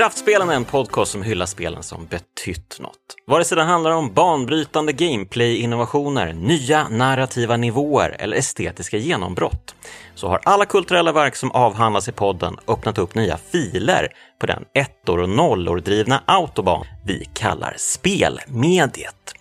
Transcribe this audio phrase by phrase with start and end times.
[0.00, 2.96] Kraftspelen är en podcast som hyllar spelen som betytt något.
[3.26, 9.74] Vare sig det handlar om banbrytande gameplay-innovationer, nya narrativa nivåer eller estetiska genombrott
[10.14, 14.08] så har alla kulturella verk som avhandlas i podden öppnat upp nya filer
[14.40, 19.34] på den ettor och nollor drivna autobahn vi kallar spelmediet.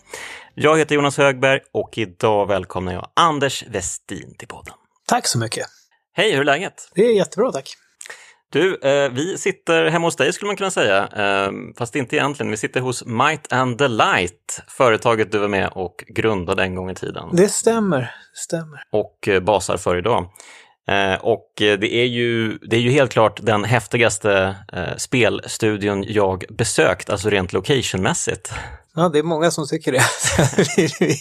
[0.54, 4.74] Jag heter Jonas Högberg och idag välkomnar jag Anders Westin till podden.
[5.08, 5.66] Tack så mycket.
[6.14, 6.92] Hej, hur är läget?
[6.96, 7.76] Det är jättebra, tack.
[8.52, 12.52] Du, eh, vi sitter hemma hos dig skulle man kunna säga, eh, fast inte egentligen.
[12.52, 16.96] Vi sitter hos Might and Delight, företaget du var med och grundade en gång i
[16.96, 17.30] tiden.
[17.34, 18.84] Det stämmer, stämmer.
[18.92, 20.30] Och eh, basar för idag.
[20.88, 24.56] Eh, och eh, det är, ju, det är ju helt klart den häftigaste
[24.98, 28.52] spelstudion jag besökt, alltså rent locationmässigt.
[28.96, 30.02] Ja, det är många som tycker det.
[31.00, 31.16] vi,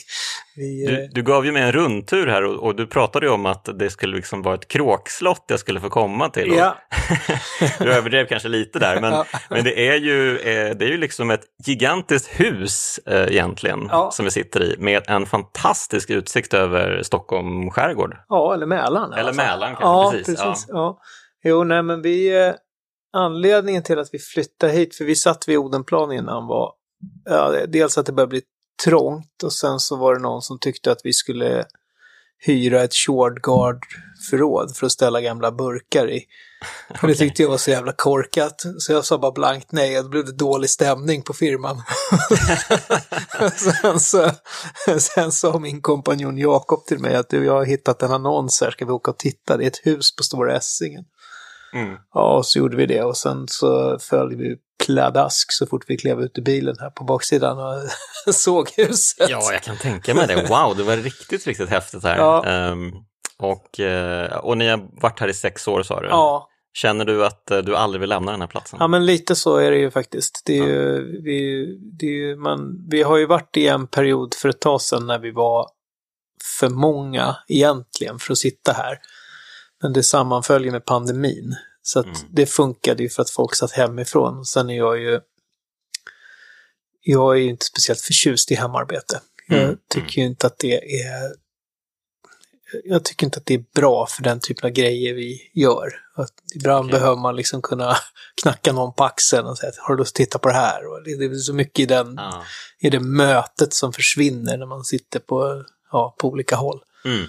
[0.59, 3.47] vi, du, du, gav ju mig en rundtur här och, och, du pratade ju om
[3.47, 6.53] att det skulle liksom vara ett kråkslott jag skulle få komma till.
[6.57, 6.77] Ja.
[7.79, 9.27] du överdrev kanske lite där, men, ja.
[9.51, 10.39] men det, är ju,
[10.75, 14.11] det är ju liksom ett gigantiskt hus eh, egentligen ja.
[14.13, 18.17] som vi sitter i med en fantastisk utsikt över Stockholm skärgård.
[18.29, 19.13] Ja, eller Mälaren.
[19.13, 19.43] Eller alltså.
[19.43, 20.43] Mälaren kanske, ja, precis.
[20.43, 20.67] precis.
[20.69, 20.99] Ja.
[21.45, 22.53] Jo, nej men vi...
[23.13, 26.73] Anledningen till att vi flyttade hit, för vi satt vid Odenplan innan, var
[27.67, 28.43] dels att det började bli
[28.85, 31.65] trångt och sen så var det någon som tyckte att vi skulle
[32.41, 36.25] hyra ett shortguard-förråd för att ställa gamla burkar i.
[37.03, 40.05] Och det tyckte jag var så jävla korkat, så jag sa bara blankt nej och
[40.05, 41.83] då blev det dålig stämning på firman.
[43.83, 44.31] sen, så,
[44.99, 48.71] sen sa min kompanjon Jakob till mig att du, jag har hittat en annons här,
[48.71, 49.57] ska vi åka och titta?
[49.57, 51.05] Det är ett hus på Stora Essingen.
[51.75, 51.97] Mm.
[52.15, 54.57] Ja, och så gjorde vi det och sen så följde vi
[54.87, 59.31] pladask så fort vi klev ut ur bilen här på baksidan och såg huset.
[59.31, 60.35] Ja, jag kan tänka mig det.
[60.49, 62.19] Wow, det var riktigt, riktigt häftigt här.
[62.19, 62.71] Ja.
[62.71, 62.93] Um,
[63.39, 66.09] och, eh, och ni har varit här i sex år sa du?
[66.09, 66.49] Ja.
[66.73, 68.77] Känner du att eh, du aldrig vill lämna den här platsen?
[68.81, 70.43] Ja, men lite så är det ju faktiskt.
[70.45, 70.67] Det är ja.
[70.67, 71.67] ju, vi,
[71.99, 75.07] det är ju, man, vi har ju varit i en period för ett tag sedan
[75.07, 75.69] när vi var
[76.59, 78.99] för många egentligen för att sitta här.
[79.83, 81.57] Men det sammanföljer med pandemin.
[81.89, 82.15] Så mm.
[82.31, 84.45] det funkade ju för att folk satt hemifrån.
[84.45, 85.21] Sen är jag ju
[87.01, 89.21] jag är ju inte speciellt förtjust i hemarbete.
[89.47, 89.77] Jag mm.
[89.89, 91.33] tycker ju inte att det är
[92.85, 95.89] jag tycker inte att det är bra för den typen av grejer vi gör.
[96.15, 97.01] Att ibland okay.
[97.01, 97.97] behöver man liksom kunna
[98.43, 100.87] knacka någon på axeln och säga har du lust att titta på det här?
[100.87, 102.45] Och det är så mycket i, den, ah.
[102.79, 106.81] i det mötet som försvinner när man sitter på, ja, på olika håll.
[107.05, 107.27] Mm.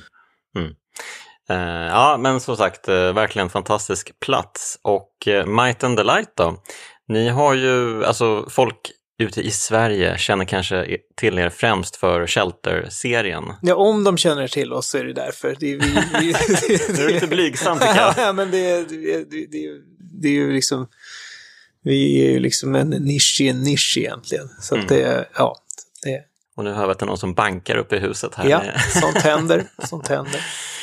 [1.51, 4.79] Uh, ja, men som sagt, uh, verkligen fantastisk plats.
[4.81, 6.63] Och uh, Might and the Light då?
[7.07, 13.43] Ni har ju, alltså folk ute i Sverige känner kanske till er främst för Shelter-serien.
[13.61, 15.55] Ja, om de känner till oss så är det därför.
[15.59, 15.85] Det är, vi,
[16.67, 18.13] vi, det är lite blygsamt tycker jag.
[18.17, 19.47] ja, men det, det, det,
[20.21, 20.87] det är ju liksom,
[21.83, 24.49] vi är ju liksom en nisch i en nisch egentligen.
[24.61, 24.87] Så mm.
[24.87, 25.55] det, ja.
[26.03, 26.21] Det.
[26.57, 28.49] Och nu hör vi att det är någon som bankar uppe i huset här.
[28.49, 28.63] Ja,
[29.01, 29.63] sånt händer.
[29.87, 30.45] Sånt händer.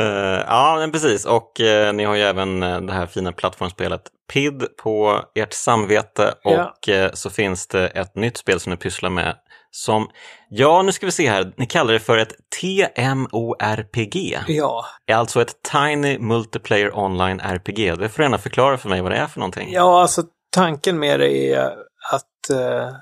[0.00, 1.24] Uh, ja, men precis.
[1.24, 6.34] Och uh, ni har ju även uh, det här fina plattformsspelet PID på ert samvete
[6.44, 7.10] och ja.
[7.14, 9.34] så finns det ett nytt spel som ni pysslar med
[9.70, 10.08] som,
[10.48, 14.38] ja nu ska vi se här, ni kallar det för ett TMORPG.
[14.46, 14.84] Ja.
[15.12, 17.98] Alltså ett Tiny Multiplayer Online RPG.
[17.98, 19.72] Det får du gärna förklara för mig vad det är för någonting.
[19.72, 21.66] Ja, alltså tanken med det är
[22.12, 22.94] att det, är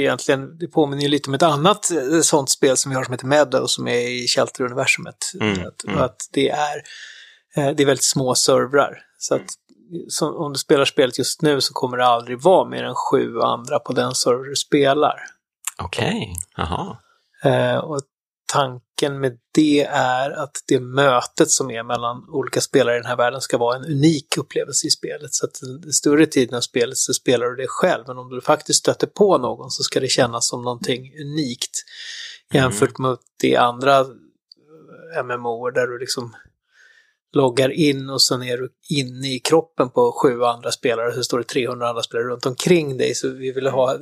[0.00, 3.12] egentligen, det påminner ju lite om ett annat eh, sånt spel som vi har som
[3.12, 5.32] heter Meadow som är i Shelter-universumet.
[5.40, 6.00] Mm, att, mm.
[6.00, 6.76] att, det, är,
[7.56, 8.98] eh, det är väldigt små servrar.
[9.18, 9.46] Så att
[10.08, 13.40] som, om du spelar spelet just nu så kommer det aldrig vara mer än sju
[13.40, 15.20] andra på den server du spelar.
[15.78, 16.34] Okej, okay.
[16.56, 16.96] jaha.
[17.44, 18.00] Eh, och
[18.54, 23.16] tanken med det är att det mötet som är mellan olika spelare i den här
[23.16, 25.34] världen ska vara en unik upplevelse i spelet.
[25.34, 28.40] Så att den större tiden av spelet så spelar du det själv, men om du
[28.40, 31.70] faktiskt stöter på någon så ska det kännas som någonting unikt.
[32.52, 33.10] Jämfört mm.
[33.10, 34.06] med de andra
[35.24, 36.36] MMO där du liksom
[37.34, 41.38] loggar in och sen är du inne i kroppen på sju andra spelare så står
[41.38, 43.14] det 300 andra spelare runt omkring dig.
[43.14, 43.98] Så vi ville ha...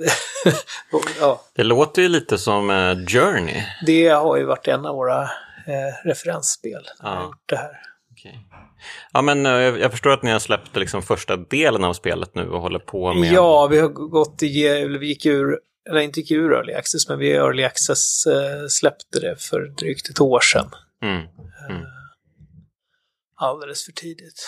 [1.20, 1.40] ja.
[1.54, 3.62] Det låter ju lite som uh, Journey.
[3.86, 6.82] Det har ju varit en av våra eh, referensspel.
[7.02, 7.32] Ja.
[7.46, 7.70] det här.
[8.12, 8.38] Okay.
[9.12, 12.48] Ja, men uh, jag förstår att ni har släppt liksom första delen av spelet nu
[12.48, 13.32] och håller på med...
[13.32, 14.86] Ja, vi har gått i...
[15.00, 15.58] Vi gick ur
[15.90, 20.10] eller inte gick ur Early Access, men vi Early Access eh, släppte det för drygt
[20.10, 20.70] ett år sedan.
[21.02, 21.22] Mm.
[21.70, 21.82] Mm
[23.42, 24.46] alldeles för tidigt.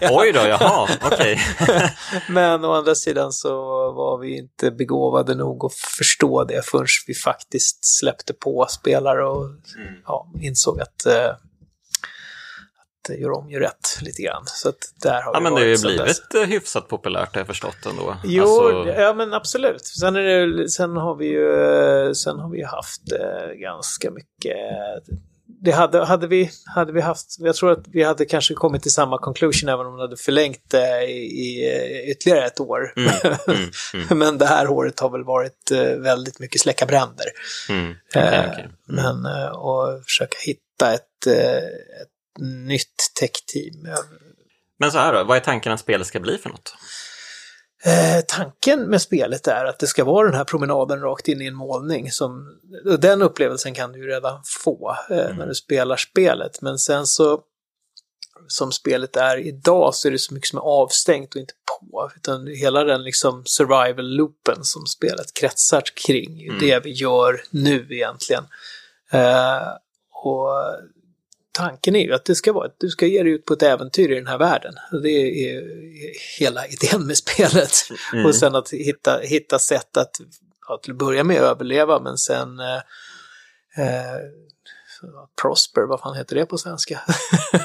[0.10, 1.40] Oj då, jaha, okej.
[1.60, 1.88] Okay.
[2.28, 3.52] Men å andra sidan så
[3.92, 9.44] var vi inte begåvade nog att förstå det förrän vi faktiskt släppte på spelare och
[9.44, 9.94] mm.
[10.06, 11.40] ja, insåg att, att
[13.12, 14.42] att göra om, göra rätt lite grann.
[14.46, 16.28] Så att där har ja, men det har ju sedan dess.
[16.28, 18.16] blivit hyfsat populärt har jag förstått ändå.
[18.24, 19.84] Jo, Alltså, ja men absolut.
[19.84, 24.56] Sen, det, sen har vi ju sen har vi haft eh, ganska mycket...
[25.46, 28.92] Det hade, hade, vi, hade vi haft, jag tror att vi hade kanske kommit till
[28.92, 32.92] samma conclusion även om vi hade förlängt det i, i eh, ytterligare ett år.
[32.96, 33.10] Mm,
[33.48, 37.26] mm, mm, men det här året har väl varit eh, väldigt mycket släcka bränder.
[37.68, 37.94] mm.
[38.08, 38.68] Okej, Eh, okej.
[38.86, 43.88] Men eh, och försöka hitta ett, ett nytt tech-team.
[44.78, 46.74] Men så här då, vad är tanken att spelet ska bli för något?
[47.86, 51.46] Eh, tanken med spelet är att det ska vara den här promenaden rakt in i
[51.46, 52.10] en målning.
[52.10, 52.58] Som,
[52.98, 56.62] den upplevelsen kan du ju redan få eh, när du spelar spelet.
[56.62, 57.40] Men sen så,
[58.48, 62.10] som spelet är idag, så är det så mycket som är avstängt och inte på.
[62.16, 68.44] Utan hela den liksom survival-loopen som spelet kretsar kring, ju det vi gör nu egentligen.
[69.12, 69.68] Eh,
[70.24, 70.50] och
[71.54, 73.62] tanken är ju att det ska vara, att du ska ge dig ut på ett
[73.62, 74.74] äventyr i den här världen.
[75.02, 75.62] Det är
[76.38, 77.72] hela idén med spelet.
[78.12, 78.26] Mm.
[78.26, 80.10] Och sen att hitta, hitta sätt att
[80.68, 82.76] ja, till att börja med överleva men sen eh,
[83.84, 84.20] eh,
[85.42, 87.00] Prosper, vad fan heter det på svenska?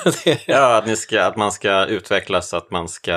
[0.23, 3.11] det, Ja, att, ni ska, att man ska utvecklas, att man ska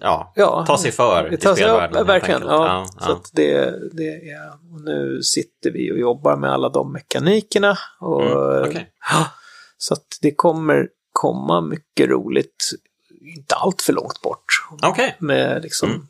[0.00, 1.98] ja, Ja, ta sig för i spelvärlden.
[1.98, 2.42] Ja, verkligen.
[2.42, 4.52] Ja, Ja, Så det, det är,
[4.84, 7.78] nu sitter vi och jobbar med alla de mekanikerna.
[8.00, 8.92] Och, Mm, okej.
[9.78, 12.70] Så att det kommer komma mycket roligt,
[13.36, 14.44] inte allt för långt bort.
[14.82, 15.16] Okej.
[15.18, 16.06] Med liksom, Mm.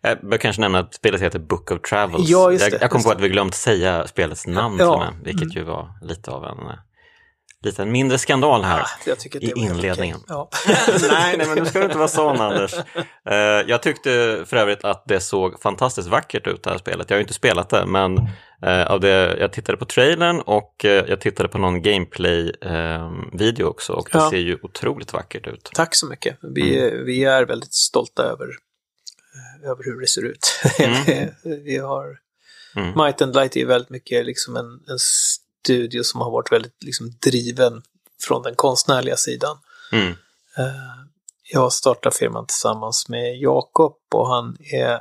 [0.00, 2.28] Jag bör kanske nämna att spelet heter Book of Travels.
[2.28, 4.98] Ja, jag, jag kom på att vi glömt säga spelets namn Ja.
[4.98, 6.74] med, vilket ju var lite av en eh,
[7.64, 8.80] liten mindre skandal här.
[8.80, 10.18] ah, jag tycker att i inledningen.
[10.28, 10.74] okej.
[11.10, 12.74] nej, nej, men nu ska du inte vara sån Anders.
[13.30, 13.34] Eh,
[13.66, 17.10] jag tyckte för övrigt att det såg fantastiskt vackert ut det här spelet.
[17.10, 18.18] Jag har ju inte spelat det, men
[18.62, 23.92] eh, av det, jag tittade på trailern och eh, jag tittade på någon gameplay-video också
[23.92, 24.30] och det Ja.
[24.30, 25.70] ser ju otroligt vackert ut.
[25.74, 26.38] Tack så mycket.
[26.54, 27.04] Vi, Mm.
[27.04, 28.46] vi är väldigt stolta över,
[29.64, 30.60] över hur det ser ut.
[30.78, 31.28] Mm.
[31.64, 32.18] vi har
[32.76, 33.04] Mm.
[33.04, 34.98] Might and Light är ju väldigt mycket liksom en, en
[35.68, 37.82] studio som har varit väldigt liksom driven
[38.22, 39.56] från den konstnärliga sidan.
[39.92, 40.08] Mm.
[40.58, 40.98] Eh,
[41.52, 44.92] Jag startar firman tillsammans med Jakob och han är,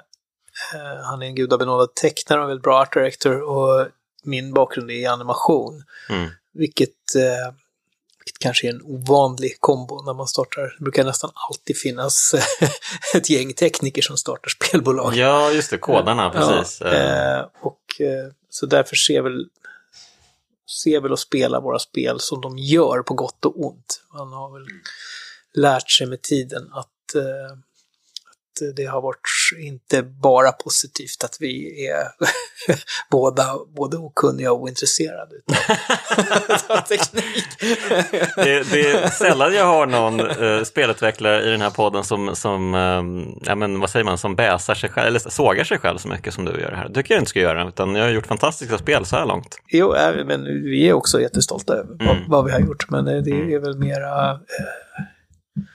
[0.74, 3.88] eh, han är en gudabenådad tecknare och en väldigt bra art director och
[4.24, 5.84] min bakgrund är animation.
[6.10, 6.30] Mm.
[6.54, 7.54] Vilket, eh,
[8.19, 10.75] vilket kanske är en ovanlig kombo när man startar.
[10.78, 12.31] Det brukar nästan alltid finnas
[13.16, 15.16] ett gäng tekniker som startar spelbolag.
[15.16, 16.81] Ja, just det, kodarna, precis.
[16.81, 19.46] Ja, eh, och, eh, så därför ser väl,
[20.68, 24.04] ser väl att spela våra spel som de gör på gott och ont.
[24.14, 24.68] Man har väl
[25.54, 27.67] lärt sig med tiden att, eh, att
[28.75, 29.19] det har varit
[29.59, 32.04] inte bara positivt att vi är
[33.12, 33.44] båda
[33.75, 35.36] både okunniga och ointresserade
[36.68, 37.45] av teknik.
[38.36, 42.75] det, det är sällan jag har någon eh, spelutvecklare i den här podden som, som
[42.75, 43.04] eh,
[43.50, 46.33] ja, men, vad säger man, som bäsar sig själv, eller sågar sig själv så mycket
[46.33, 46.88] som du gör här.
[46.89, 49.59] Det tycker jag inte ska göra, utan jag har gjort fantastiska spel så här långt.
[49.68, 49.94] Jo,
[50.26, 52.30] men vi är också jättestolta över vad, Mm.
[52.30, 54.37] vad vi har gjort, men eh, det är väl mera eh,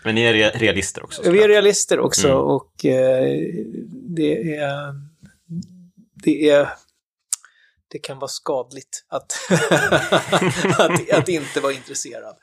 [0.04, 1.30] Men ni är re- realister också.
[1.30, 2.38] Vi är realister också Mm.
[2.40, 3.38] och eh,
[3.92, 4.94] det är...
[6.24, 6.68] Det är...
[7.88, 9.32] Det kan vara skadligt att,
[10.78, 12.36] att, att inte vara intresserad.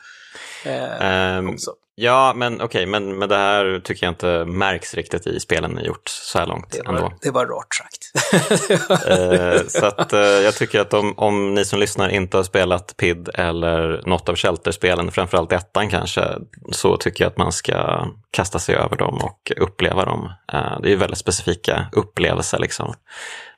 [0.65, 1.73] Eh, Ehm, också.
[1.99, 5.85] Ja, men okej, men, men det här tycker jag inte märks riktigt i spelen ni
[5.85, 7.01] gjort så här långt Det ändå.
[7.01, 8.05] var, det var rart sagt.
[9.09, 12.97] Eh, så att, eh, jag tycker att om, om ni som lyssnar inte har spelat
[12.97, 16.37] PID eller något av Shelter-spelen, framförallt ettan kanske,
[16.71, 20.29] så tycker jag att man ska kasta sig över dem och uppleva dem.
[20.53, 22.93] Eh, det är ju väldigt specifika upplevelser liksom,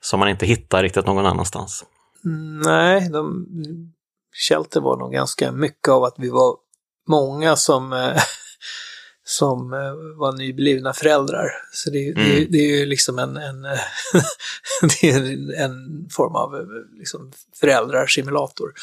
[0.02, 1.84] som man inte hittar riktigt någon annanstans.
[2.66, 3.46] Nej, de,
[4.50, 6.56] Shelter var nog ganska mycket av att vi var
[7.08, 8.22] många som, eh,
[9.24, 11.48] som eh, var nyblivna föräldrar.
[11.74, 12.46] Så det, är- det, Mm.
[12.52, 13.80] det är ju liksom en, en, eh,
[15.02, 15.18] det är
[15.64, 16.52] en form av
[17.00, 18.74] liksom föräldrarsimulator.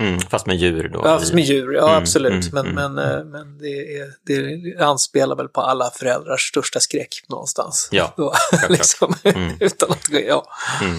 [0.00, 1.00] Mm, fast med djur då.
[1.04, 2.52] Ja, fast med djur, ja Mm, absolut.
[2.52, 2.94] mm, men mm.
[2.94, 7.88] men, eh, men det, är, det anspelar väl på alla föräldrars största skräck någonstans.
[7.92, 8.34] Ja, Då,
[8.68, 9.54] liksom, Mm.
[9.60, 10.46] utan att gå, ja.
[10.82, 10.98] Mm.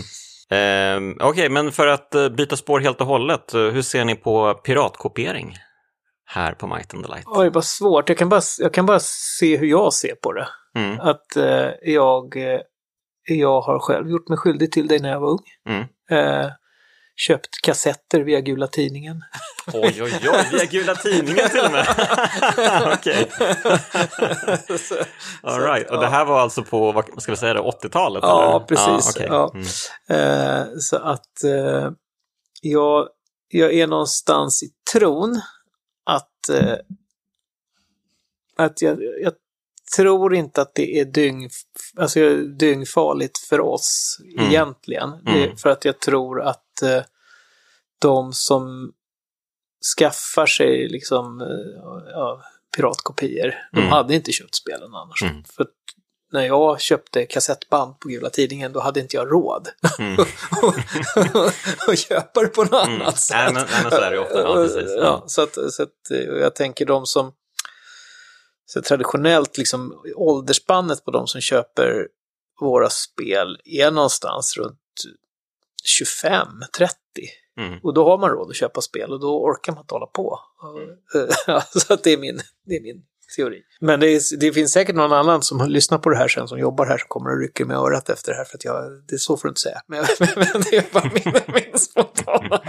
[0.51, 5.57] Eh, Okej, men för att byta spår helt och hållet, hur ser ni på piratkopiering
[6.31, 7.25] här på Might and the Light?
[7.27, 8.09] Oj, vad svårt.
[8.09, 10.47] Jag kan, bara, jag kan bara se hur jag ser på det.
[10.75, 10.99] Mm.
[10.99, 12.59] att eh, jag, eh,
[13.23, 15.45] jag har själv gjort mig skyldig till det när jag var ung.
[15.69, 15.85] Mm.
[16.11, 16.51] Eh,
[17.15, 19.23] köpt kassetter via Gula Tidningen.
[19.73, 21.85] Oj, oj, oj, via Gula Tidningen till och med.
[22.93, 23.31] Okej.
[25.43, 25.89] All right.
[25.89, 28.23] Och det här var alltså på, vad ska vi säga, det, 80-talet?
[28.23, 28.65] Ja, eller?
[28.65, 29.15] precis.
[29.15, 29.27] okej.
[29.29, 29.53] Ja.
[29.53, 29.65] Mm.
[30.09, 31.91] Eh, så att eh,
[32.61, 33.07] jag,
[33.47, 35.41] jag är någonstans i tron
[36.15, 36.75] att, eh,
[38.55, 39.33] att jag, jag
[39.95, 41.49] tror inte att det är dyng,
[41.97, 44.45] alltså, dyngfarligt för oss Mm.
[44.49, 45.13] egentligen.
[45.27, 45.57] Mm.
[45.57, 47.03] för att jag tror att eh,
[48.01, 48.93] de som
[49.97, 51.47] skaffar sig liksom eh,
[52.11, 52.41] ja,
[52.75, 53.91] piratkopior, de Mm.
[53.91, 55.23] hade inte köpt spelen annars.
[55.23, 55.43] Mm.
[55.43, 55.67] För
[56.31, 59.69] när jag köpte kassettband på Gula Tidningen, då hade inte jag råd
[59.99, 60.17] Mm.
[61.87, 63.01] att köpa det på något Mm.
[63.01, 63.37] annat sätt.
[63.37, 64.41] Nej, men, nej, men så är det ju ofta.
[64.41, 64.91] Ja, precis.
[64.97, 67.33] Ja, så att, så att eh, jag tänker de som
[68.65, 72.07] så traditionellt liksom åldersspannet på de som köper
[72.61, 74.79] våra spel är någonstans runt
[75.83, 76.95] 25, 30.
[77.59, 77.79] Mm.
[77.83, 80.39] Och då har man råd att köpa spel och då orkar man inte hålla på.
[81.47, 83.03] Ja, så att det är min, det är min
[83.35, 83.61] teori.
[83.81, 86.47] Men det, är, det finns säkert någon annan som har lyssnat på det här sen,
[86.47, 88.45] som jobbar här, som kommer att rycka med örat efter det här.
[88.45, 88.75] För att jag,
[89.07, 89.81] det är så får du inte säga.
[89.87, 89.99] Men,
[90.35, 91.33] men det är bara min,
[91.63, 92.61] min spontana.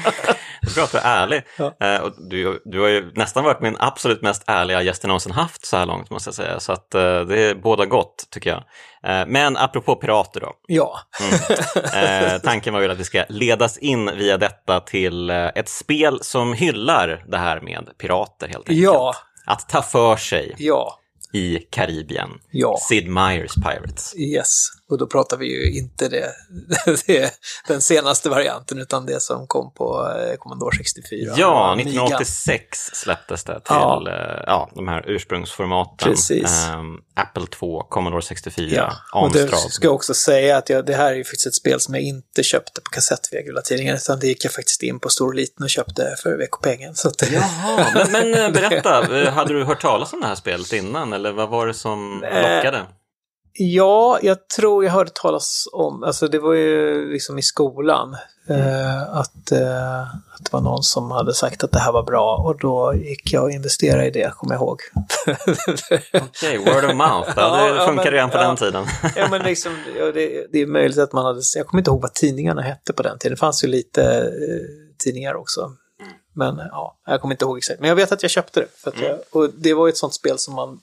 [0.62, 1.42] Det är bra att du är ärlig.
[1.58, 1.76] Ja.
[1.80, 5.32] Eh, och du, du har ju nästan varit min absolut mest ärliga gäst jag någonsin
[5.32, 6.60] haft så här långt, måste jag säga.
[6.60, 8.62] Så att eh, det är båda gott, tycker jag.
[9.02, 10.52] Eh, men apropå pirater då.
[10.66, 11.00] Ja.
[11.94, 16.18] Eh, tanken var ju att vi ska ledas in via detta till eh, ett spel
[16.22, 18.84] som hyllar det här med pirater helt enkelt.
[18.84, 19.14] Ja.
[19.44, 20.98] Att ta för sig Ja.
[21.32, 22.30] i Karibien.
[22.50, 22.76] Ja.
[22.88, 24.14] Sid Meier's Pirates.
[24.16, 26.32] Yes, och då pratar vi ju inte det,
[27.06, 27.32] det
[27.68, 31.34] den senaste varianten utan det som kom på eh, Commodore 64.
[31.36, 31.88] Ja, Amiga.
[31.88, 34.02] 1986 släpptes det till Ja.
[34.06, 34.42] ja.
[34.46, 36.08] ja, de här ursprungsformaten.
[36.08, 36.66] Precis.
[36.68, 38.70] Ehm, Apple 2, Commodore 64,
[39.12, 39.60] Ja, och det Amstrad.
[39.72, 42.02] ska jag också säga att jag, det här är ju faktiskt ett spel som jag
[42.04, 45.34] inte köpte på kassett via Tidningen, utan det gick jag faktiskt in på Stor och
[45.34, 46.94] Liten och köpte för veckopengen.
[46.94, 50.34] Så att, Jaha, men, men eh, berätta, eh, hade du hört talas om det här
[50.34, 52.82] spelet innan eller vad var det som Eh, lockade?
[53.52, 58.16] Ja, jag tror jag hörde talas om, alltså det var ju liksom i skolan,
[58.48, 58.60] Mm.
[58.62, 62.36] eh, att, eh, att det var någon som hade sagt att det här var bra
[62.36, 64.80] och då gick jag och investerade i det, kommer jag ihåg.
[66.12, 68.42] Okej, word of mouth, ja, det Ja, funkar men- redan på ja.
[68.42, 68.84] den tiden.
[69.16, 72.02] ja, men liksom, ja, det, det är möjligt att man hade, jag kommer inte ihåg
[72.02, 75.72] vad tidningarna hette på den tiden, det fanns ju lite eh, tidningar också.
[76.34, 77.80] Men ja, jag kommer inte ihåg exakt.
[77.80, 78.66] Men jag vet att jag köpte det.
[78.76, 79.04] För Mm.
[79.04, 80.80] jag, och det var ju ett sånt spel som man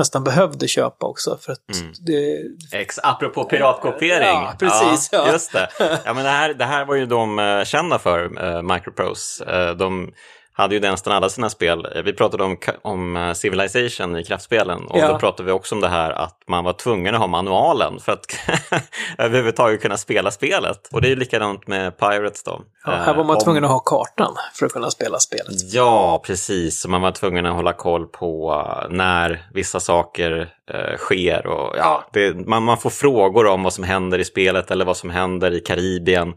[0.00, 1.38] nästan behövde köpa också.
[1.40, 1.92] För att Mm.
[2.00, 2.42] det,
[2.78, 4.26] Ex, apropå piratkopiering.
[4.28, 5.32] Ja, precis, ja.
[5.32, 5.68] Just det.
[6.04, 9.44] Ja, men det, här, det här var ju de eh, kända för, uh, Microprose.
[9.44, 10.12] Eh, de
[10.52, 11.86] hade ju nästan alla sina spel.
[11.94, 15.08] Eh, Vi pratade om, om eh, Civilization i kraftspelen och Ja.
[15.12, 18.12] då pratade vi också om det här att man var tvungen att ha manualen för
[18.12, 18.26] att
[19.18, 20.88] överhuvudtaget kunna spela spelet.
[20.92, 22.60] Och det är ju likadant med Pirates då.
[22.84, 25.72] ja, här var man Eh, tvungen att ha kartan för att kunna spela spelet.
[25.72, 26.86] Ja, precis.
[26.86, 31.46] Man var tvungen att hålla koll på när vissa saker eh, sker.
[31.46, 34.96] Och, ja, det, man, man får frågor om vad som händer i spelet eller vad
[34.96, 36.34] som händer i Karibien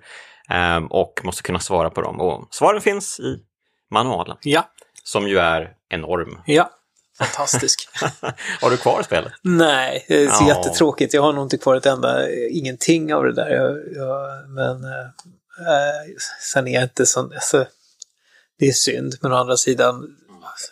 [0.90, 2.22] och måste kunna svara på dem.
[2.22, 3.38] Och svaren finns i
[3.94, 4.70] manualen, Ja,
[5.04, 6.40] som ju är enorm.
[6.46, 6.70] ja.
[7.20, 7.90] Fantastisk.
[8.62, 9.32] Har du kvar spelet?
[9.42, 10.48] Nej, det är Ja.
[10.48, 11.14] jättetråkigt.
[11.14, 13.50] Jag har nog inte kvar ett enda, ingenting av det där.
[13.50, 15.00] Jag, jag, men eh,
[15.68, 16.12] eh,
[16.54, 17.66] sen är jag inte sån, alltså,
[18.60, 19.14] det är synd.
[19.22, 20.08] Men å andra sidan,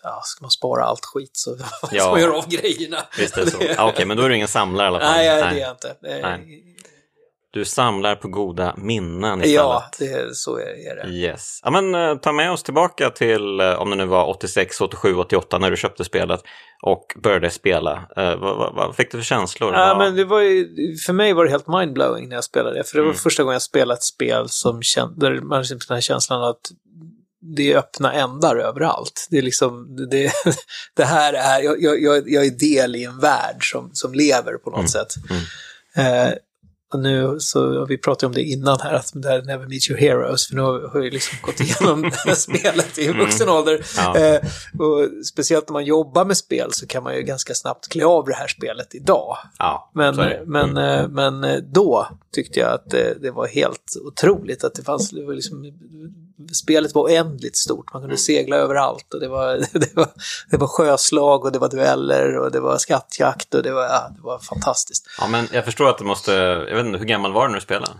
[0.03, 2.11] ja, ska man spara allt skit så får Ja.
[2.11, 2.97] man göra av grejerna.
[3.17, 3.57] Visst är det så?
[3.77, 5.11] Ah, Okej, men då är du ingen samlare i alla fall.
[5.11, 5.95] Nej, jag- det är jag inte.
[6.01, 6.63] Nej.
[7.53, 9.55] Du samlar på goda minnen istället.
[9.55, 11.09] Ja, det, är- så är det.
[11.11, 11.59] Yes.
[11.63, 15.15] Ja, men, eh, ta med oss tillbaka till, eh, om det nu var 86, 87,
[15.15, 16.41] 88 när du köpte spelet
[16.83, 17.91] och började spela.
[18.17, 19.73] Eh, vad, vad, vad fick du för känslor?
[19.73, 20.67] Ja, Vad- men det var ju,
[21.05, 22.83] för mig var det helt mindblowing när jag spelade det.
[22.83, 23.17] För det var Mm.
[23.19, 26.61] första gången jag spelade ett spel som kän, där man har den här känslan att
[27.55, 29.27] det är öppna ändar överallt.
[29.31, 30.31] Det är liksom, det,
[30.95, 34.53] det här är, jag, jag, jag jag är del i en värld som, som lever
[34.53, 34.87] på något Mm.
[34.87, 35.07] sätt.
[35.29, 36.27] Mm.
[36.27, 36.33] Eh,
[36.93, 39.99] och nu, så vi pratade om det innan här, att det här Never Meet Your
[39.99, 43.73] Heroes, för nu har jag liksom gått igenom spelet i vuxen ålder.
[43.73, 43.83] Mm.
[43.97, 44.17] Ja.
[44.17, 44.41] Eh,
[44.81, 48.25] och speciellt när man jobbar med spel så kan man ju ganska snabbt klä av
[48.25, 49.37] det här spelet idag.
[49.59, 50.77] ja, Men, Mm.
[50.77, 55.09] eh, men eh, då tyckte jag att det, det var helt otroligt att det fanns,
[55.09, 55.65] det var liksom,
[56.53, 60.09] spelet var oändligt stort, man kunde segla överallt och det var, det, var,
[60.51, 64.11] det var sjöslag och det var dueller och det var skattjakt och det var, ja,
[64.15, 65.05] det var fantastiskt.
[65.19, 66.31] Ja, men jag förstår att det måste,
[66.69, 67.93] jag vet inte, hur gammal var du när du spelade?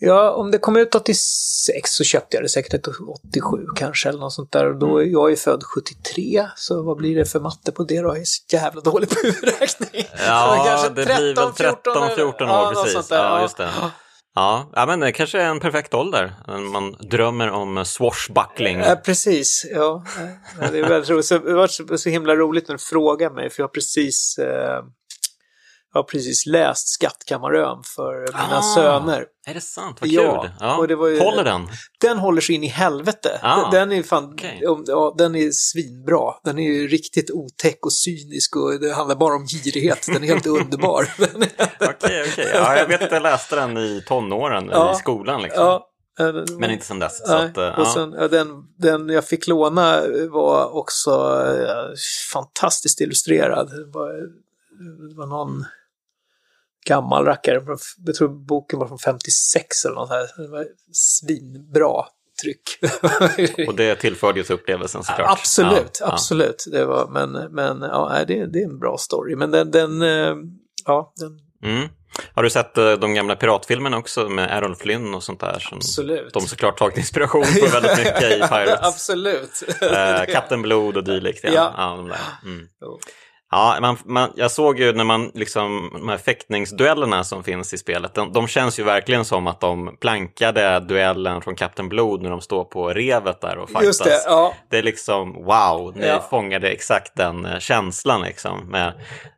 [0.00, 2.88] Ja, om det kom ut 86 så köpte jag det säkert ett
[3.32, 4.66] 87 kanske eller något sånt där.
[4.66, 8.08] Och då, jag är född 73, så vad blir det för matte på det då?
[8.08, 10.06] Jag är så jävla dålig på huvudräkning.
[10.26, 13.10] Ja, det blir väl 13, 14 år, ja, precis.
[13.10, 13.68] Ja, just det.
[13.80, 13.90] Ja,
[14.74, 16.32] ja, men det kanske är en perfekt ålder.
[16.72, 18.78] Man drömmer om swashbuckling.
[18.78, 19.66] Ja, precis.
[19.74, 20.04] Ja,
[20.72, 21.26] det är väldigt roligt.
[21.26, 24.38] Så, det var så, så himla roligt när du frågade mig, för jag har precis...
[24.38, 24.84] Eh,
[25.94, 28.74] jag har precis läst Skattkammarön för mina Ah.
[28.74, 29.24] söner.
[29.46, 29.96] Är det sant?
[30.00, 30.50] Vad kul!
[30.60, 30.76] Ja.
[30.78, 31.68] och det var ju- Håller den?
[32.00, 33.38] Den håller sig in i helvete.
[33.42, 36.34] Ah, den är fan, om- ja, den är svinbra.
[36.44, 40.06] Den är ju riktigt otäck och cynisk och det handlar bara om girighet.
[40.12, 41.08] Den är helt underbar.
[41.80, 42.50] Okej, okej.
[42.54, 44.92] Ja, jag vet att jag läste den i tonåren Ja.
[44.92, 45.42] i skolan.
[45.42, 45.80] Liksom.
[46.58, 47.22] Men inte sen dess.
[47.28, 47.92] Nej, att, och ja.
[47.94, 51.10] sen, ja, den, den jag fick låna var också
[51.46, 51.94] eh,
[52.32, 53.68] fantastiskt illustrerad.
[53.70, 54.12] Det var,
[55.08, 55.64] det var någon
[56.88, 57.62] gammal rackare.
[58.06, 60.42] Jag tror boken var från 56 eller något här.
[60.42, 62.04] Det var svinbra
[62.42, 62.78] tryck.
[63.68, 65.30] Och det tillförde ju till upplevelsen såklart.
[65.30, 66.12] absolut, Ja, ja.
[66.12, 66.64] absolut.
[66.72, 69.36] Det var, men men ja, det, det är en bra story.
[69.36, 70.34] Men den, den eh,
[70.84, 71.88] ja, den, Mm.
[72.34, 75.68] Har du sett eh, de gamla piratfilmerna också med Errol Flynn och sånt där?
[75.72, 76.32] Absolut.
[76.32, 78.78] de såklart tagit inspiration från väldigt mycket i Pirates.
[78.82, 79.62] absolut.
[79.82, 81.40] Eh, Kapten Blod och dylikt.
[81.44, 81.50] Ja.
[81.54, 81.74] Ja.
[81.76, 82.18] Ja, de där.
[82.44, 82.66] Mm.
[83.50, 87.78] Ja, man, man, jag såg ju när man liksom, de här fäktningsduellerna som finns i
[87.78, 92.30] spelet, de, de känns ju verkligen som att de plankade duellen från Kapten Blod när
[92.30, 93.98] de står på revet där och fightas.
[93.98, 94.54] Det, ja.
[94.70, 96.26] Det är liksom wow, ni Ja.
[96.30, 98.70] fångade exakt den eh, känslan liksom.
[98.70, 98.92] Med,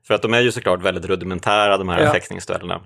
[0.07, 2.13] för att de är ju såklart väldigt rudimentära de här Ja.
[2.13, 2.81] fäktningsduellerna.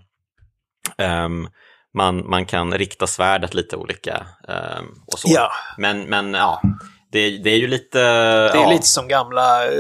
[0.99, 1.49] Ehm,
[1.95, 5.29] man, man kan rikta svärdet lite olika ehm, och så.
[5.35, 5.51] Ja.
[5.79, 6.61] Men, men ja,
[7.13, 7.99] det, det är ju lite...
[7.99, 9.71] Det är ja, lite som gamla, eh,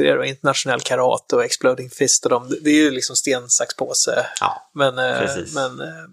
[0.00, 3.48] alltså, det då internationell karate och exploding fist och de, det är ju liksom sten,
[3.48, 4.26] sax, påse.
[4.40, 5.54] Ja, Men, eh, Precis.
[5.54, 6.04] men eh,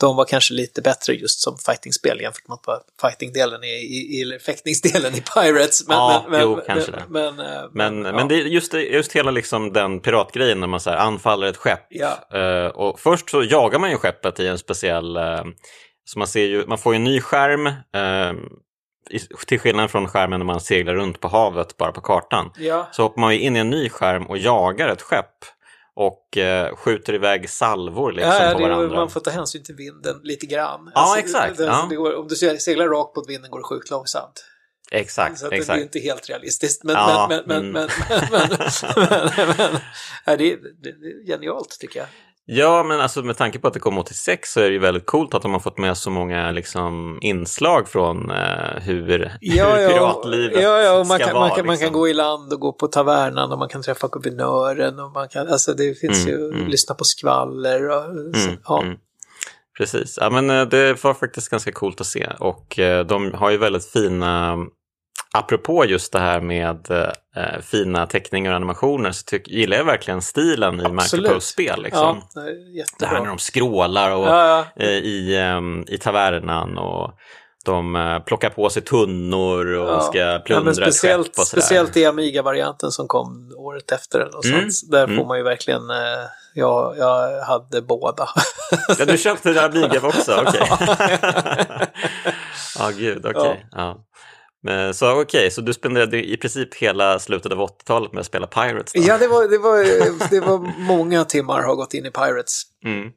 [0.00, 2.58] de var kanske lite bättre just som fightingspel jämfört med
[3.00, 5.88] fightingdelen i, i, eller fäktningsdelen i Pirates.
[5.88, 7.02] Men, Ja, men, jo, men, kanske det.
[7.08, 8.12] Men, eh, Men, ja.
[8.12, 11.86] men det är just, just hela liksom den piratgrejen när man så anfaller ett skepp.
[11.88, 12.70] Ja.
[12.70, 15.18] Och först så jagar man ju skeppet i en speciell...
[16.04, 17.70] så man, ser ju, man får ju en ny skärm.
[19.10, 22.50] Eh, till skillnad från skärmen när man seglar runt på havet bara på kartan.
[22.58, 25.34] Ja, Så hoppar man ju in i en ny skärm och jagar ett skepp.
[25.98, 28.96] Och eh, skjuter iväg salvor liksom ja, på det är, varandra.
[28.96, 30.90] man får ta hänsyn till vinden lite grann.
[30.94, 31.88] Ja, exakt, Det, ja.
[31.90, 34.44] går, om du seglar rakt mot vinden går det sjukt långsamt.
[34.90, 35.76] Exakt, Så att det exakt.
[35.76, 36.84] blir inte helt realistiskt.
[36.84, 37.72] Men, Ja, men, men, mm.
[37.72, 37.88] men,
[38.30, 38.58] men, men,
[39.36, 39.80] men, men,
[40.24, 42.08] ja, det, är, det är genialt tycker jag.
[42.48, 45.06] Ja, men alltså med tanke på att det kom 86 så är det ju väldigt
[45.06, 49.88] coolt att de har fått med så många liksom, inslag från eh, hur, Ja, hur
[49.88, 51.48] piratlivet ja, ja, och man, ska kan, vara.
[51.48, 52.00] man, kan, man kan liksom.
[52.00, 55.48] gå i land och gå på tavernan och man kan träffa guvernören och man kan,
[55.48, 56.66] alltså det finns Mm, ju, mm.
[56.68, 58.04] lyssna på skvaller och
[58.36, 58.82] så, Mm, ja.
[58.82, 58.96] mm.
[59.78, 63.50] Precis, ja, men eh, det var faktiskt ganska coolt att se och eh, de har
[63.50, 64.56] ju väldigt fina,
[65.38, 66.90] apropå just det här med
[67.36, 70.88] eh, fina teckningar och animationer så tyck, gillar jag verkligen stilen i.
[70.88, 71.82] Micropost-spel.
[71.82, 72.22] Liksom.
[72.34, 74.84] Ja, det det här när de skrålar och, Ja, ja.
[74.84, 77.12] eh, i, ehm, i tavernan och
[77.64, 80.00] de eh, plockar på sig tunnor och Ja.
[80.00, 81.62] ska Ja, plundra men ett skepp speciellt, och sådär.
[81.62, 84.18] speciellt i Amiga-varianten som kom året efter.
[84.20, 84.90] Eller något Mm, sånt.
[84.92, 85.16] Där mm.
[85.16, 85.96] får man ju verkligen, eh,
[86.54, 88.28] ja, jag hade båda.
[88.98, 90.42] Ja, du köpte Amiga också?
[90.46, 90.68] Okej.
[92.78, 93.66] Ja, gud, okej.
[93.72, 93.96] Ja.
[94.66, 98.46] Men, så okej, så du spenderade i princip hela slutet av 80-talet med att spela
[98.46, 98.92] Pirates?
[98.92, 99.00] Då?
[99.02, 102.62] ja, det var, det, var, det var många timmar har gått in i Pirates.
[102.84, 103.10] Mm.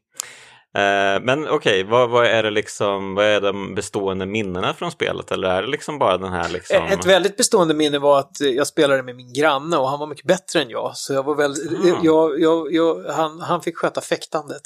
[0.78, 5.32] Eh, men okej, vad, vad är det liksom, vad är de bestående minnena från spelet?
[5.32, 6.84] Eller är det liksom bara den här liksom...
[6.86, 10.26] Ett väldigt bestående minne var att jag spelade med min granne och han var mycket
[10.26, 10.92] bättre än jag.
[10.96, 12.00] Så jag var väl, Ah.
[12.04, 14.62] jag, jag, jag, han, han fick sköta fäktandet.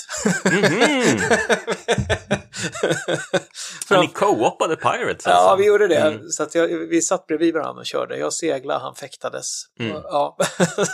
[0.45, 1.19] Mhm.
[3.87, 5.25] Så ni co-opade Pirates?
[5.25, 5.55] Ja, alltså?
[5.55, 5.95] vi gjorde det.
[5.95, 6.29] Mm.
[6.29, 8.17] Så att jag, vi satt bredvid varandra och körde.
[8.17, 9.47] Jag seglade, han fäktades.
[9.79, 9.97] Mm.
[10.03, 10.37] Ja.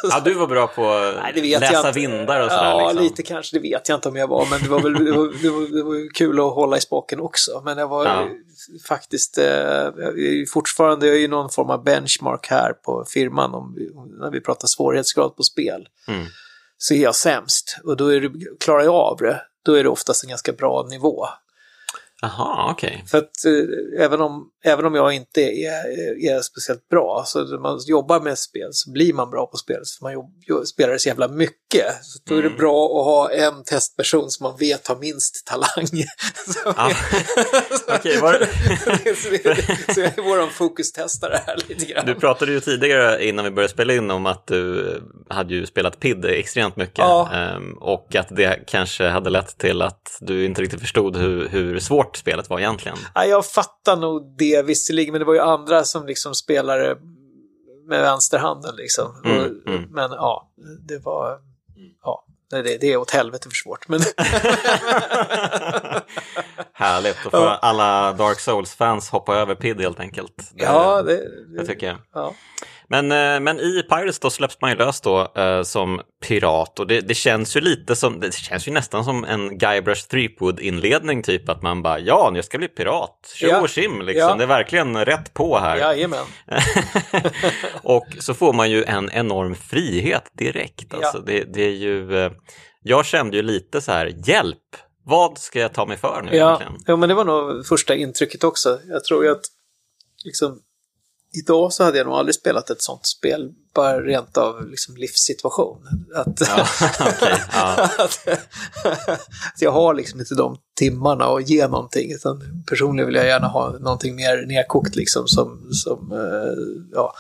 [0.04, 2.64] Ja, du var bra på att läsa vindar och sådär?
[2.64, 3.04] Ja, liksom.
[3.04, 3.56] lite kanske.
[3.58, 4.48] Det vet jag inte om jag var.
[4.52, 6.82] Men det var väl det var, det var, det var ju kul att hålla i
[6.82, 7.62] spaken också.
[7.66, 8.28] Men jag var Ja.
[8.88, 13.54] faktiskt eh, jag är fortfarande jag är ju någon form av benchmark här på firman
[13.54, 13.76] om,
[14.20, 15.88] när vi pratar svårighetsgrad på spel.
[16.08, 16.26] Mm.
[16.78, 19.42] Så är jag sämst och då är det, klarar jag av det.
[19.66, 21.26] Då är det oftast en ganska bra nivå.
[22.22, 23.04] Jaha, okej.
[23.12, 25.86] För att eh, även, om, även om jag inte är,
[26.32, 29.80] är speciellt bra, så när man jobbar med spel så blir man bra på spel.
[29.84, 31.86] Så man jobb, jo- spelar så jävla mycket.
[32.02, 32.58] Så då är det Mm.
[32.60, 35.88] bra att ha en testperson som man vet har minst talang.
[36.46, 36.70] så,
[37.96, 38.46] Okej, var-
[39.16, 42.06] så, det- så jag är vår fokustestare här lite grann.
[42.06, 44.94] Du pratade ju tidigare innan vi började spela in om att du
[45.30, 46.98] hade ju spelat PID extremt mycket.
[46.98, 47.30] Ja.
[47.34, 51.80] ehm, och att det kanske hade lett till att du inte riktigt förstod hur, hur
[51.80, 52.98] svårt spelet var egentligen.
[53.16, 56.98] Ja, jag fattar nog det visserligen, men det var ju andra som liksom spelade
[57.88, 59.22] med vänsterhanden liksom.
[59.26, 59.84] Mm, och, mm.
[59.90, 60.52] Men ja,
[60.88, 61.40] det var...
[62.04, 63.88] Ja, det, det är åt helvete för svårt.
[63.88, 64.00] Men...
[66.80, 67.60] Härligt, då får Ja.
[67.62, 70.34] alla Dark Souls-fans hoppa över PID helt enkelt.
[70.54, 71.20] Det, Ja, det,
[71.58, 71.98] det tycker jag.
[72.14, 72.34] ja.
[72.92, 76.88] Men, eh, men i Pirates då släpps man ju lös då eh, som pirat och
[76.88, 81.50] det, det känns ju lite som, det känns ju nästan som en Guybrush Threepwood-inledning typ
[81.50, 83.62] att man bara ja, jag ska bli pirat, tjo Ja.
[83.62, 84.36] och tjim liksom, Ja.
[84.36, 85.78] det är verkligen rätt på här.
[85.78, 86.26] Jajamän.
[87.84, 90.94] och så får man ju en enorm frihet direkt.
[90.94, 92.32] Alltså, det, det är ju, eh,
[92.84, 94.58] jag kände ju lite så här, hjälp,
[95.10, 96.84] vad ska jag ta mig för nu Ja, egentligen?
[96.86, 98.80] ja, men det var nog första intrycket också.
[98.88, 99.42] Jag tror ju att
[100.26, 100.60] liksom,
[101.34, 105.78] idag så hade jag nog aldrig spelat ett sånt spel, bara rent av liksom, livssituation.
[106.16, 106.66] Att, Ja,
[107.00, 107.90] okej, ja.
[107.98, 108.28] att,
[109.08, 112.12] att jag har liksom inte de timmarna att ge någonting.
[112.12, 117.14] Utan personligen vill jag gärna ha någonting mer nedkokt liksom, som, som, eh, ja,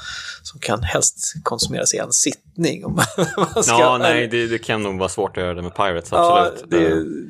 [0.43, 2.86] som kan helst konsumeras i en sittning.
[2.86, 3.00] Om
[3.38, 6.10] man ska, Ja, nej, det, det kan nog vara svårt att göra det med Pirates,
[6.12, 6.72] Ja, absolut.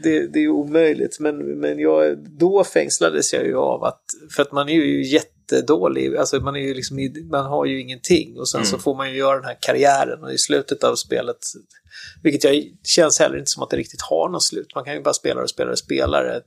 [0.03, 1.19] det, det, det är omöjligt.
[1.19, 4.01] Men, men jag, då fängslades jag ju av att,
[4.35, 5.03] för att man är ju
[5.51, 8.81] jättedålig, alltså man, är ju liksom, i- man har ju ingenting och sen så Mm.
[8.83, 11.37] får man ju göra den här karriären och i slutet av spelet,
[12.23, 14.67] vilket jag känns heller inte som att det riktigt har något slut.
[14.75, 16.41] Man kan ju bara spela och spela och spela det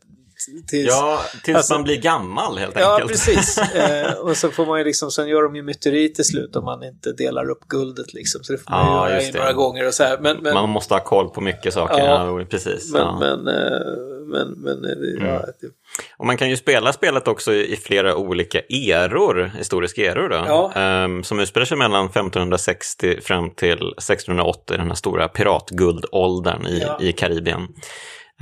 [0.69, 3.11] tills, Ja, tills Alltså- man blir gammal helt Ja, enkelt.
[3.13, 3.59] precis.
[3.75, 6.65] Eh, och så får man ju liksom, sen gör de ju myteri till slut om
[6.65, 8.45] man inte delar upp guldet liksom.
[8.45, 10.19] Så det får man Ja, ju göra några gånger och så här.
[10.21, 12.93] Men, men, Man måste ha koll på mycket saker, Ja, ja, precis.
[12.93, 13.19] men, ja.
[13.21, 15.71] men, eh, men, men, eh, ja, det-
[16.19, 20.73] Och man kan ju spela spelet också i flera olika eror, historiska eror då, Ja.
[20.75, 26.99] ehm, som utspelar sig mellan 1560 fram till 1680, den här stora piratguldåldern i, Ja.
[27.01, 27.69] i Karibien.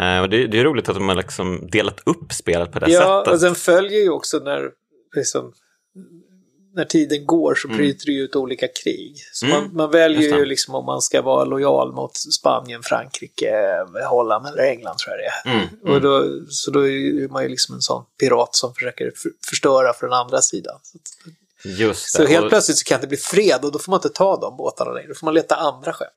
[0.00, 2.90] Eh, och det, det är roligt att de har liksom delat upp spelet på det
[2.90, 3.34] Ja, sättet.
[3.34, 4.70] och den följer ju också när,
[5.16, 5.52] liksom,
[6.74, 9.16] när tiden går så bryter det ut olika krig.
[9.32, 13.76] Så Mm, man, man väljer ju liksom om man ska vara lojal mot Spanien, Frankrike,
[14.08, 15.54] Holland eller England tror jag det är.
[15.82, 19.30] Mm, Och då, så då är man ju liksom en sån pirat som försöker för,
[19.50, 20.78] förstöra för den andra sidan.
[20.82, 20.98] Så,
[21.68, 22.28] Just så det.
[22.28, 24.56] helt och, plötsligt så kan det bli fred och då får man inte ta de
[24.56, 25.08] båtarna längre.
[25.08, 26.08] Då får man leta andra skepp.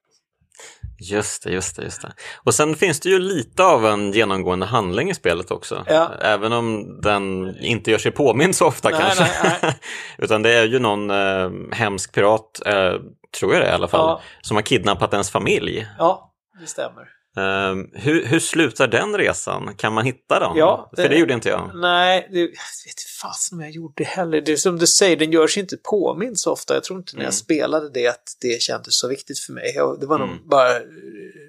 [1.12, 2.13] Just det, just det, just det.
[2.44, 5.84] Och sen finns det ju lite av en genomgående handling i spelet också.
[5.88, 6.12] Ja.
[6.22, 9.24] Även om den inte gör sig påmind så ofta Nej, kanske.
[9.44, 9.80] nej, nej.
[10.18, 12.94] Utan det är ju någon eh, hemsk pirat, eh,
[13.39, 14.22] tror jag det är i alla fall, Ja.
[14.42, 15.88] som har kidnappat ens familj.
[15.98, 17.04] Ja, det stämmer.
[17.38, 19.76] Eh, hur, hur slutar den resan?
[19.76, 20.58] Kan man hitta dem?
[20.58, 21.72] Ja, För det- gjorde inte jag.
[21.76, 22.52] Nej, det, jag vet
[22.88, 24.41] inte fasen om jag gjorde heller.
[24.41, 26.74] Det är som du säger, den gör sig inte påmind så ofta.
[26.74, 27.26] Jag tror inte när Mm.
[27.26, 29.74] jag spelade det att det kändes så viktigt för mig.
[29.76, 30.30] Jag, det var Mm.
[30.30, 30.80] nog bara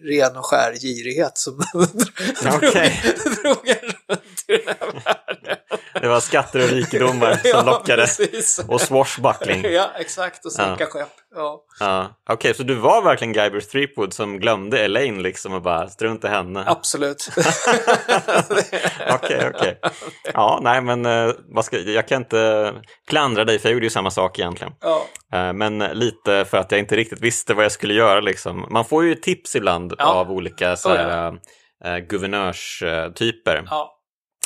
[0.04, 1.56] ren och skär girighet som
[2.42, 2.60] drog,
[3.42, 3.93] drog en
[4.52, 5.56] i den här världen.
[6.00, 8.02] Det var skatter och rikedomar som Ja, lockade.
[8.02, 8.64] precis.
[8.68, 9.64] Och swashbuckling.
[9.72, 10.44] Ja, exakt.
[10.44, 11.08] Och sänka skepp.
[11.34, 11.60] Ja.
[11.80, 12.20] Ja.
[12.30, 16.28] Okej, så du var verkligen Guybrush Threepwood som glömde Elaine liksom och bara strunt i
[16.28, 16.64] henne?
[16.66, 17.28] Absolut.
[19.10, 19.80] Okej, okej.
[20.34, 22.72] Ja, nej men eh, vad ska, jag kan inte
[23.08, 24.72] klandra dig för jag gjorde ju samma sak egentligen.
[24.80, 25.06] ja.
[25.38, 28.66] Eh, Men lite för att jag inte riktigt visste vad jag skulle göra liksom.
[28.70, 30.04] Man får ju tips ibland Ja.
[30.04, 31.34] av olika så här, Oh,
[31.84, 33.64] eh, guvernörstyper.
[33.70, 33.93] ja.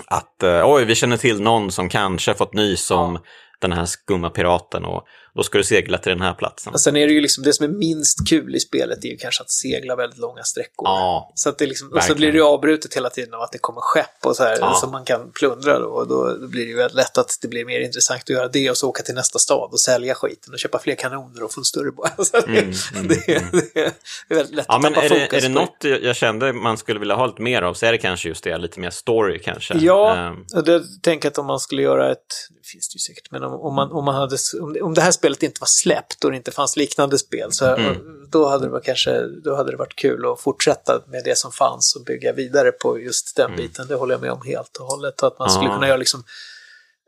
[0.07, 3.21] Att eh, oj, vi känner till någon som kanske fått nys om Ja
[3.61, 6.73] den här skumma piraten och då ska du segla till den här platsen.
[6.73, 9.17] Och sen är det ju liksom det som är minst kul i spelet är ju
[9.17, 10.89] kanske att segla väldigt långa sträckor.
[10.89, 13.53] Ja, Så att det liksom, och så blir det ju avbrutet hela tiden av att
[13.53, 14.75] det kommer skepp och så här Ja.
[14.75, 17.65] som man kan plundra då, och då, blir det ju väldigt lätt att det blir
[17.65, 20.59] mer intressant att göra det och så åka till nästa stad och sälja skiten och
[20.59, 22.13] köpa fler kanoner och få en större båt.
[22.33, 23.51] Det, Mm, mm, det, mm.
[23.73, 23.93] det är
[24.35, 26.77] väldigt lätt Ja, att men tappa är det, fokus är det något jag kände man
[26.79, 29.39] skulle vilja ha lite mer av så är det kanske just det, lite mer story
[29.39, 29.75] kanske.
[29.79, 32.35] Ja, Ehm, och det tänker att om man skulle göra ett,
[32.73, 35.01] finns det ju säkert, men om, om, man, om, man hade, om, det, om det
[35.01, 37.97] här spelet inte var släppt och det inte fanns liknande spel så Mm.
[38.31, 41.53] då, hade det varit kanske, då hade det varit kul att fortsätta med det som
[41.53, 43.87] fanns och bygga vidare på just den biten.
[43.89, 45.21] Det håller jag med om helt och hållet.
[45.23, 45.77] Och att man skulle Mm.
[45.77, 46.25] Kunna göra liksom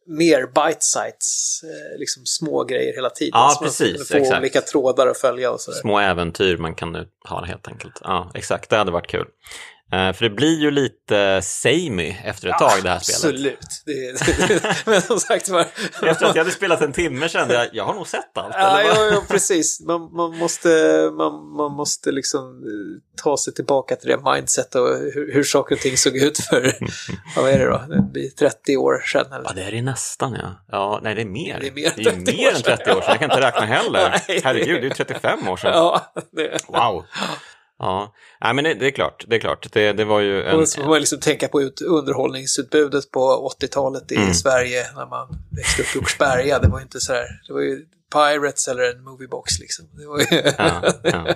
[0.06, 3.30] mer bite sites, eh, liksom små grejer hela tiden.
[3.34, 4.40] Ja, så man precis, få exakt.
[4.40, 5.78] olika trådar att följa och sådär.
[5.78, 7.98] små äventyr man kan nu ha helt enkelt.
[8.00, 9.26] Ja, exakt, det hade varit kul.
[9.92, 13.24] Eh, för det blir ju lite samey efter ett tag det här spelet.
[13.24, 13.82] Absolut.
[13.86, 15.60] Det, det, men som sagt var...
[16.02, 18.54] Efter att jag hade spelat en timme kände jag, jag har nog sett allt.
[18.58, 19.80] Ja, ja, ja, precis.
[19.80, 20.68] Man, man, måste,
[21.16, 25.74] man, man måste liksom eh, ta sig tillbaka till det mindset och hur, hur saker
[25.74, 26.86] och ting såg ut för, ja,
[27.42, 29.32] vad är det då, det blir 30 år sedan.
[29.32, 29.44] Eller?
[29.44, 30.64] Ja, det är det nästan ja.
[30.70, 31.58] Ja, nej det är mer.
[31.60, 33.04] Det är mer än ju 30 mer år än 30 år sedan.
[33.08, 34.10] Jag kan inte räkna heller.
[34.44, 35.72] Herregud, det är ju 35 år sedan.
[35.74, 37.04] Ja, det, Wow.
[37.80, 39.24] Ja, nej, men det, det är klart.
[39.28, 39.72] Det är klart.
[39.72, 40.60] Det, det var ju en...
[40.60, 44.34] och så får man liksom tänka på ut underhållningsutbudet på 80-talet i Mm.
[44.34, 46.58] Sverige när man växte upp i Åkersberga.
[46.58, 49.86] Det var ju inte så här, det var ju Pirates eller en Moviebox liksom.
[49.98, 50.42] Ju...
[50.58, 51.26] Ja, ja.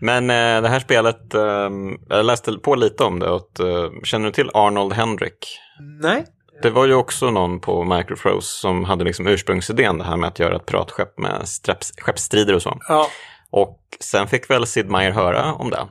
[0.00, 1.70] Men eh, det här spelet, eh,
[2.08, 3.28] jag läste på lite om det.
[3.30, 5.58] Och, eh, känner du till Arnold Hendrick?
[6.02, 6.26] Nej.
[6.62, 10.38] Det var ju också någon på Microprose som hade liksom ursprungsidén det här med att
[10.38, 11.44] göra ett pratskepp med
[12.00, 12.78] skeppsstrider och så.
[12.88, 13.10] Ja.
[13.50, 15.88] Och sen fick väl Sid Meier höra om det.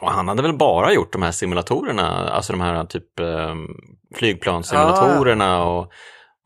[0.00, 3.54] Och han hade väl bara gjort de här simulatorerna, alltså de här typ eh,
[4.14, 5.80] flygplanssimulatorerna och,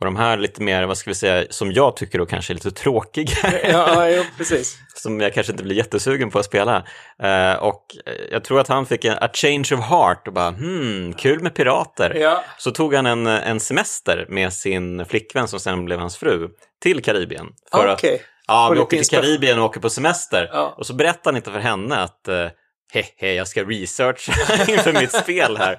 [0.00, 2.54] och de här lite mer, vad ska vi säga, som jag tycker då kanske är
[2.54, 3.60] lite tråkiga.
[3.72, 4.78] Ja, ja, precis.
[4.94, 6.84] som jag kanske inte blir jättesugen på att spela.
[7.22, 7.84] Eh, och
[8.30, 11.54] jag tror att han fick en a change of heart och bara, hmm, kul med
[11.54, 12.14] pirater.
[12.14, 12.44] Ja.
[12.58, 16.48] Så tog han en, en semester med sin flickvän som sen blev hans fru
[16.82, 17.46] till Karibien.
[17.72, 18.22] För att, Okej.
[18.48, 19.08] Ja, vi åker till.
[19.08, 20.48] Karibien och åker på semester.
[20.52, 20.74] Ja.
[20.78, 22.46] Och så berättade han inte för henne att eh,
[22.92, 24.32] hehe, jag ska researcha
[24.72, 25.78] inför mitt spel här.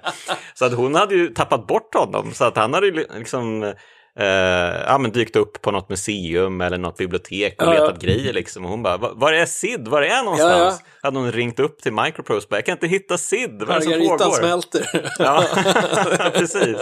[0.54, 2.34] Så att hon hade ju tappat bort honom.
[2.34, 3.64] Så att han hade ju liksom
[4.20, 4.26] eh,
[4.88, 7.84] ja, men dykt upp på något museum eller något bibliotek och Ja, ja.
[7.86, 8.66] letat grejer liksom.
[8.66, 9.88] Och hon bara, "Va- var är Sid?
[9.88, 10.82] Var är han någonstans?
[11.04, 13.80] Hade hon ringt upp till Microprose och bara, jag kan inte hitta Sid, vad är
[13.80, 14.38] det som pågår?
[14.38, 15.12] smälter.
[15.20, 15.44] Ja,
[16.34, 16.78] precis.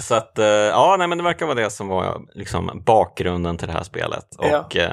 [0.00, 3.66] Så att, eh, ja, nej, men det verkar vara det som var liksom, bakgrunden till
[3.66, 4.26] det här spelet.
[4.38, 4.60] Ja.
[4.60, 4.92] Och eh,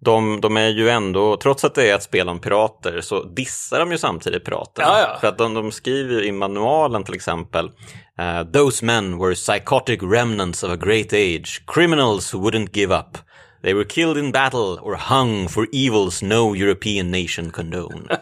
[0.00, 3.78] de, de är ju ändå, trots att det är ett spel om pirater, så dissar
[3.78, 4.88] de ju samtidigt piraterna.
[4.88, 5.18] Ja, ja.
[5.20, 7.70] För att de, de skriver ju i manualen till exempel,
[8.18, 13.18] eh, Those men were psychotic remnants of a great age, criminals who wouldn't give up.
[13.62, 18.08] They were killed in battle or hung for evils no European nation condone.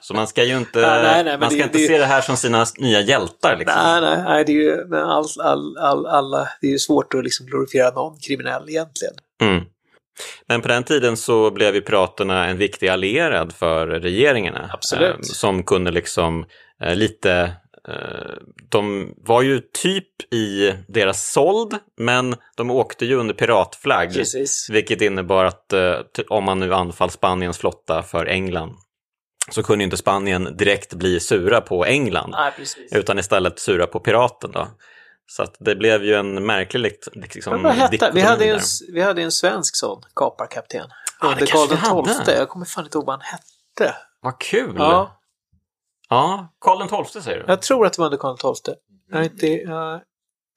[0.00, 2.04] Så man ska ju inte, Nej, nej, nej, man ska det- inte det- se det
[2.04, 3.56] här som sina nya hjältar.
[3.56, 3.82] Liksom.
[3.84, 7.24] Nej, nej, nej, det är ju, all, all, all, alla, det är ju svårt att
[7.24, 9.14] liksom glorifiera någon kriminell egentligen.
[9.42, 9.64] Mm.
[10.48, 14.70] Men på den tiden så blev ju piraterna en viktig allierad för regeringarna.
[14.72, 15.14] Absolut.
[15.14, 16.44] Eh, som kunde liksom
[16.82, 17.32] eh, lite,
[17.88, 18.32] eh,
[18.68, 24.12] de var ju typ i deras sold, men de åkte ju under piratflagg.
[24.14, 24.68] Precis.
[24.70, 25.94] Vilket innebar att eh,
[26.28, 28.72] om man nu anfall Spaniens flotta för England
[29.50, 32.30] så kunde inte Spanien direkt bli sura på England.
[32.30, 32.52] Nej.
[32.90, 34.68] Utan istället sura på piraten då.
[35.26, 38.60] Så att det blev ju en märklig liksom, hette, vi, hade en,
[38.92, 40.88] vi hade en svensk sån kaparkapten.
[41.20, 42.34] Det Under Karl XII.
[42.34, 43.96] Jag kommer fan inte ihåg vad han hette.
[44.20, 44.74] Vad kul!
[44.78, 45.18] Ja,
[46.08, 47.44] Ja, Karl XII säger du?
[47.48, 48.74] jag tror att det var under Karl XII.
[49.10, 50.00] Jag inte, jag,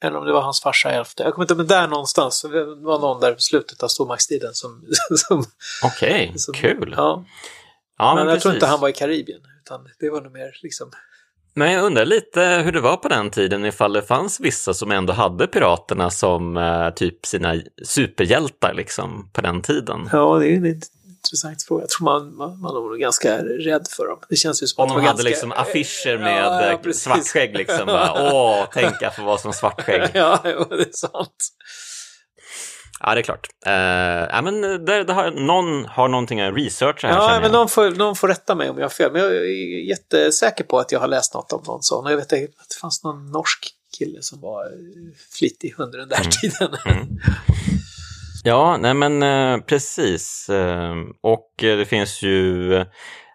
[0.04, 1.23] eller om det var hans farsa elfte.
[1.23, 2.41] Jag kommer inte men där någonstans.
[2.41, 4.86] Det var någon där i slutet av stormaktstiden som...
[5.17, 5.43] som,
[5.84, 6.93] Okej, som kul.
[6.97, 7.25] Ja,
[8.01, 8.53] Ja, men, jag tror precis.
[8.53, 9.41] inte han var i Karibien.
[9.63, 10.91] Utan det var nog mer liksom...
[11.53, 14.91] Men jag undrar lite hur det var på den tiden, ifall det fanns vissa som
[14.91, 20.09] ändå hade piraterna som eh, typ sina superhjältar liksom på den tiden.
[20.11, 21.83] Ja, det är en intressant fråga.
[21.83, 24.19] Jag tror man, man, man var nog ganska rädd för dem.
[24.29, 25.23] Det känns ju som Om de hade ganska...
[25.23, 27.85] liksom affischer med Ja, ja, eh, svartskägg liksom.
[27.85, 30.09] Bara, Åh, tänk jag får vara som svartskägg.
[30.13, 31.53] Ja, jo, det är sant.
[33.03, 33.47] Ja, det är klart.
[33.65, 33.73] Eh,
[34.35, 37.89] ja, men det, det har, någon har någonting att researcha här Ja, men någon får,
[37.91, 39.11] någon får rätta mig om jag har fel.
[39.11, 42.09] Men jag är jättesäker på att jag har läst något om någon sån.
[42.09, 44.65] Jag vet att det fanns någon norsk kille som var
[45.39, 46.69] flitig under den där tiden.
[48.43, 50.49] Ja, nej men eh, precis.
[50.49, 52.73] Eh, och det finns ju...
[52.75, 52.85] eh,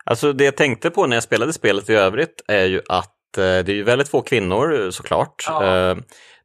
[0.04, 3.68] Alltså det jag tänkte på när jag spelade spelet i övrigt är ju att det
[3.68, 5.44] är väldigt få kvinnor såklart.
[5.48, 5.96] Ja.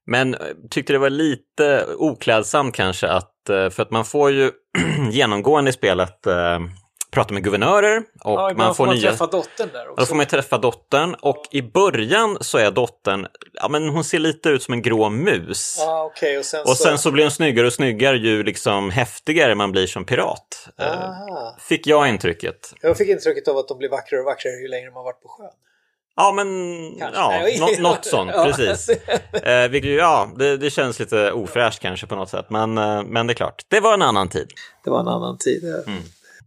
[0.08, 4.52] Men eh, tyckte det var lite oklädsamt kanske att, eh, för att man får ju
[5.12, 6.60] genomgående i spelet eh,
[7.12, 9.10] prata med guvernörer och Ja, man får man nya...
[9.10, 10.06] träffa dottern där Då också.
[10.06, 14.50] får man träffa dottern och i början så är dottern, ja men hon ser lite
[14.50, 15.76] ut som en grå mus.
[15.80, 16.38] Ja, okej.
[16.38, 16.84] Och sen Och så...
[16.84, 20.70] sen så blir hon snyggare och snyggare ju liksom häftigare man blir som pirat.
[20.82, 21.58] Aha.
[21.60, 22.74] Fick jag intrycket.
[22.82, 25.28] Jag fick intrycket av att de blir vackrare och vackrare ju längre man varit på
[25.28, 25.50] sjön.
[26.22, 26.48] Ja, men
[26.98, 28.44] ja, nå- något sånt, Ja.
[28.46, 28.90] precis.
[29.44, 33.04] Eh, vilket, ju- ja, det, det känns lite ofräscht kanske på något sätt, men, eh,
[33.04, 34.48] men det är klart, det var en annan tid.
[34.84, 35.64] Det var en annan tid.
[35.88, 36.00] Mm.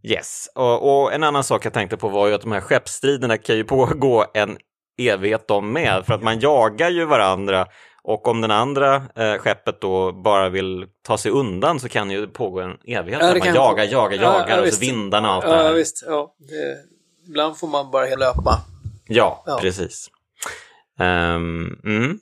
[0.03, 3.37] Yes, och, och en annan sak jag tänkte på var ju att de här skeppsstriderna
[3.37, 4.57] kan ju pågå en
[5.01, 7.67] evighet de med, för att man jagar ju varandra
[8.03, 12.21] och om den andra eh, skeppet då bara vill ta sig undan så kan ju
[12.21, 13.21] det pågå en evighet.
[13.21, 15.45] Ja, det att man kan- jagar, jagar, Ja, jagar ja, och så vindarna och allt
[15.45, 15.73] det Ja, här.
[15.73, 16.03] visst.
[16.07, 16.77] Ja, det...
[17.29, 18.57] Ibland får man bara löpa.
[19.07, 19.57] Ja, Ja.
[19.61, 20.07] precis.
[20.99, 22.19] Ehm, mm.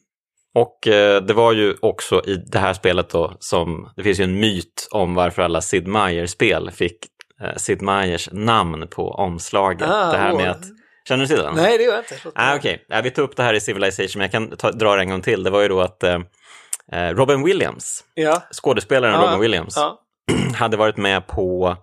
[0.55, 4.23] Och eh, det var ju också i det här spelet då som, det finns ju
[4.23, 6.97] en myt om varför alla Sid Meier-spel fick
[7.41, 9.89] eh, Sid Meiers namn på omslaget.
[9.89, 10.63] Ah, det här med att,
[11.07, 11.55] känner du till den?
[11.55, 12.15] Nej, det gör jag inte.
[12.35, 14.95] Ah, Okej, ja, vi tog upp det här i Civilization, men jag kan ta, dra
[14.95, 15.43] det en gång till.
[15.43, 16.19] Det var ju då att eh,
[16.91, 18.41] eh, Robin Williams, Ja.
[18.51, 19.99] skådespelaren Ja, Robin Williams, Ja.
[20.55, 21.77] hade varit med på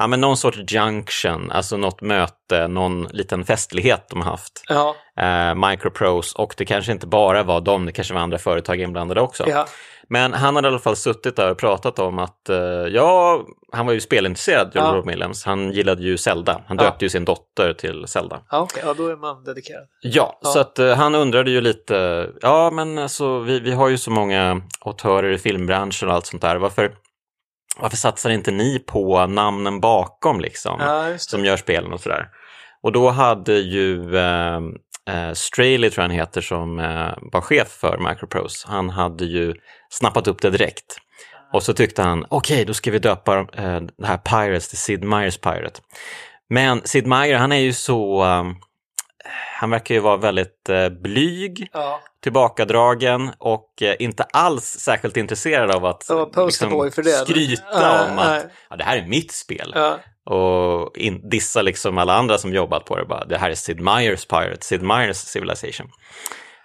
[0.00, 4.62] ja, men någon sorts junction, alltså något möte, någon liten festlighet de har haft.
[4.68, 8.80] Ja, Eh, Microprose och det kanske inte bara var dem, det kanske var andra företag
[8.80, 9.44] inblandade också.
[9.48, 9.66] ja,
[10.08, 12.56] Men han hade i alla fall suttit där och pratat om att, eh,
[12.90, 13.40] ja,
[13.72, 14.92] han var ju spelintresserad, John Ja.
[14.92, 15.44] Robert Williams.
[15.44, 16.60] Han gillade ju Zelda.
[16.68, 18.40] Han döpte ju sin dotter till Zelda.
[18.50, 19.82] ja okej, ja, då är man dedikerad.
[20.00, 20.50] Ja, Ja.
[20.50, 24.10] så att eh, han undrade ju lite, ja men alltså vi, vi har ju så
[24.10, 26.56] många autörer i filmbranschen och allt sånt där.
[26.56, 26.92] Varför,
[27.76, 30.80] varför satsar inte ni på namnen bakom liksom?
[30.80, 32.28] Ja, som gör spelen och sådär.
[32.82, 34.60] Och då hade ju eh,
[35.10, 39.54] eh, Straley, tror jag han heter, som eh, var chef för Microprose, han hade ju
[39.90, 40.96] snappat upp det direkt.
[41.52, 45.04] Och så tyckte han, okej, då ska vi döpa eh, det här Pirates till Sid
[45.04, 45.80] Meier's Pirate.
[46.48, 48.44] Men Sid Meier, han är ju så, eh,
[49.60, 55.70] han verkar ju vara väldigt eh, blyg, Ja, tillbakadragen och eh, inte alls särskilt intresserad
[55.70, 56.04] av att
[56.94, 57.10] för det.
[57.10, 61.98] skryta Nej, om att ja, det här är mitt spel ja, och in, dissa liksom
[61.98, 63.04] alla andra som jobbat på det.
[63.04, 65.90] Bara, det här är Sid Meier's Pirate, Sid Meier's Civilization.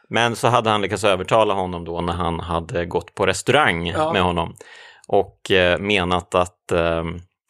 [0.10, 4.22] Men så hade han lyckats övertala honom då när han hade gått på restaurang med
[4.22, 4.56] honom
[5.08, 7.04] och eh, menat att eh,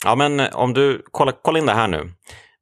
[0.04, 2.12] ja men om du, kolla, kolla in det här nu.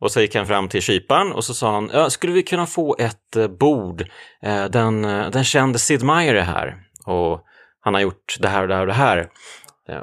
[0.03, 2.65] Och så gick han fram till kyparen och så sa han, ja, skulle vi kunna
[2.65, 4.01] få ett eh, bord?
[4.43, 7.41] Eh, den, eh, den kände Sid Meier är här och
[7.81, 9.29] han har gjort det här och det här och det här.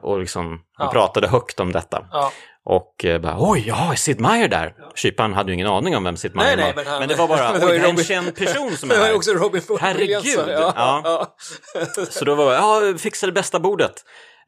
[0.02, 0.92] Och liksom, han Ja.
[0.92, 2.04] pratade högt om detta.
[2.12, 2.32] ja.
[2.64, 4.74] Och bara, oj, ja, är Sid Meier där?
[4.94, 6.84] Kyparen hade ju ingen aning om vem Sid Meier Nej, nej, var.
[6.84, 8.94] men han- det var bara, men oj, det är en Robin- känd person som är
[8.94, 9.14] Det var här.
[9.16, 10.48] också Robin Herregud, Williamson.
[10.48, 11.26] Ja, ja.
[11.74, 11.86] ja.
[12.10, 12.56] Så då var det,
[12.92, 13.92] ja, fixa det bästa bordet.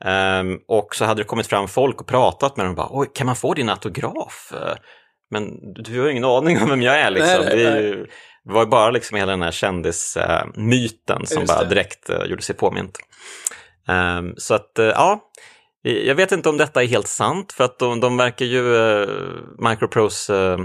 [0.04, 3.10] Ehm, och så hade det kommit fram folk och pratat med dem och bara, oj,
[3.14, 4.52] kan man få din autograf?
[5.34, 7.40] Eh, Men du har ju ingen aning om vem jag är liksom.
[7.40, 8.06] Nej, nej, det, är ju,
[8.44, 11.68] det var ju bara liksom hela den här kändismyten som bara det.
[11.68, 12.98] direkt eh, gjorde sig påmint.
[13.88, 15.20] Ehm, så att, eh, ja,
[15.82, 19.08] jag vet inte om detta är helt sant, för att de, de verkar ju, uh,
[19.58, 20.58] Microprose, eh,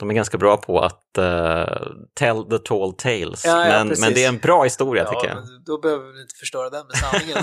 [0.00, 3.44] de är ganska bra på att eh, tell the tall tales.
[3.44, 5.44] Ja, ja, men, men det är en bra historia Ja, tycker jag.
[5.66, 7.38] då behöver vi inte förstöra den med sanningen.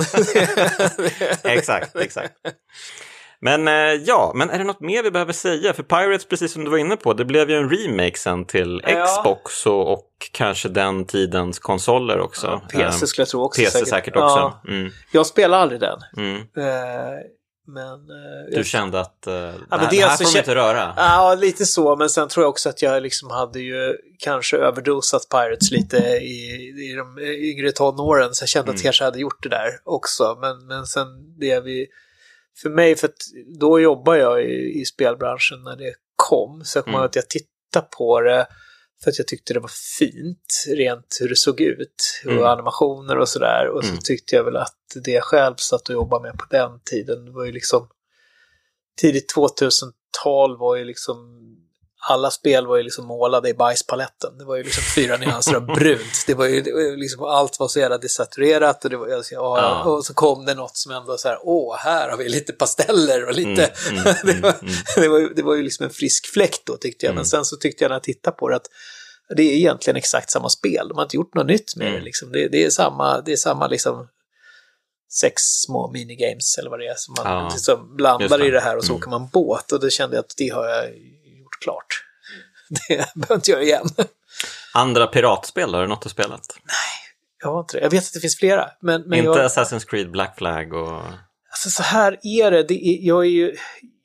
[1.58, 2.34] exakt, exakt.
[3.43, 3.73] Men eh,
[4.06, 5.73] ja, men är det något mer vi behöver säga?
[5.73, 8.82] För Pirates, precis som du var inne på, det blev ju en remake sen till
[8.88, 9.06] Ja.
[9.06, 12.62] Xbox och, och kanske den tidens konsoler också.
[12.73, 13.62] Ja, PC skulle jag tro också.
[13.62, 14.38] PC säkert, också.
[14.38, 15.99] Ja, Mm, jag spelar aldrig den.
[16.17, 16.36] mm.
[16.38, 17.19] Eh,
[17.67, 17.93] Men...
[17.93, 20.56] eh, Du jag- kände att uh, det, men det dels här så får kä- inte
[20.56, 20.93] röra?
[20.97, 25.21] Ja, lite så, men sen tror jag också att jag liksom hade ju kanske överdosat
[25.32, 26.56] Pirates lite i,
[26.91, 28.75] i de yngre tonåren, så jag kände att Mm.
[28.77, 30.38] jag kanske hade gjort det där också.
[30.41, 31.08] Men, men sen
[31.39, 31.88] det vi...
[32.62, 33.16] För mig, för att
[33.60, 37.06] då jobbar jag i, i spelbranschen när det kom, så jag kommer Mm.
[37.06, 38.48] att jag tittade på det
[39.04, 42.44] för att jag tyckte det var fint, rent hur det såg ut, och Mm.
[42.44, 43.68] animationer och sådär.
[43.68, 44.02] Och så Mm.
[44.04, 47.46] tyckte jag väl att det jag själv satt och jobbade med på den tiden var
[47.46, 47.90] ju liksom
[49.02, 51.18] tidigt 2000-tal var ju liksom
[52.10, 54.38] alla spel var ju liksom målade i bajspaletten.
[54.38, 56.24] Det var ju liksom fyra nyanser av brunt.
[56.28, 59.08] Det var ju, det var ju liksom, allt var så jävla desaturerat och, det var,
[59.08, 59.84] jag, ja, Ja.
[59.92, 63.26] och så kom det något som ändå så här, åh, här har vi lite pasteller
[63.28, 63.72] och lite...
[63.90, 66.62] Mm, mm, det, var, mm, det, var, ju- det var ju liksom en frisk fläkt
[66.66, 67.12] då tyckte jag.
[67.12, 67.16] Mm.
[67.16, 68.68] Men sen så tyckte jag när jag tittade på det att
[69.36, 70.88] det är egentligen exakt samma spel.
[70.88, 72.00] De har inte gjort något nytt med Mm.
[72.00, 72.06] det.
[72.06, 72.32] Liksom.
[72.32, 74.08] Det, det är samma, det är samma liksom
[75.22, 78.48] sex små minigames eller vad det är som man Ja, liksom blandar det.
[78.48, 79.00] i det här och så Mm.
[79.02, 80.86] åker man båt och det kände jag att det har jag
[81.62, 82.04] klart.
[82.88, 83.89] Det behöver inte göra igen.
[84.74, 86.39] Andra piratspel, har du något att spela?
[87.43, 87.84] Jag har inte det.
[87.84, 88.69] Jag vet att det finns flera.
[88.82, 91.02] Men, men Inte jag, Assassin's Creed Black Flag och...
[91.50, 92.63] alltså så här är det.
[92.63, 93.56] det är, jag, är ju,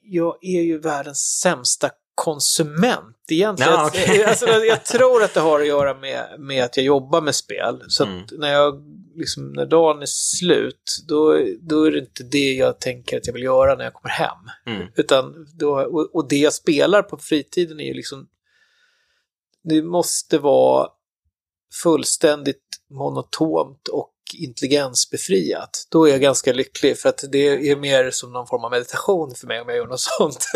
[0.03, 1.91] jag är ju världens sämsta
[2.27, 3.73] konsument egentligen.
[3.73, 4.25] Ja, okej.
[4.29, 7.83] alltså, jag tror att det har att göra med, med att jag jobbar med spel.
[7.89, 8.27] Så Mm.
[8.33, 8.83] när, jag,
[9.15, 13.35] liksom, när dagen är slut, då, då är det inte det jag tänker att jag
[13.35, 14.39] vill göra när jag kommer hem.
[14.67, 14.89] Mm.
[14.97, 18.29] Utan då, och, och det jag spelar på fritiden är ju liksom...
[19.65, 20.89] Det måste vara
[21.83, 25.87] fullständigt monotont och intelligensbefriat.
[25.91, 29.35] Då är jag ganska lycklig för att det är mer som någon form av meditation
[29.35, 30.47] för mig om jag gör något sånt.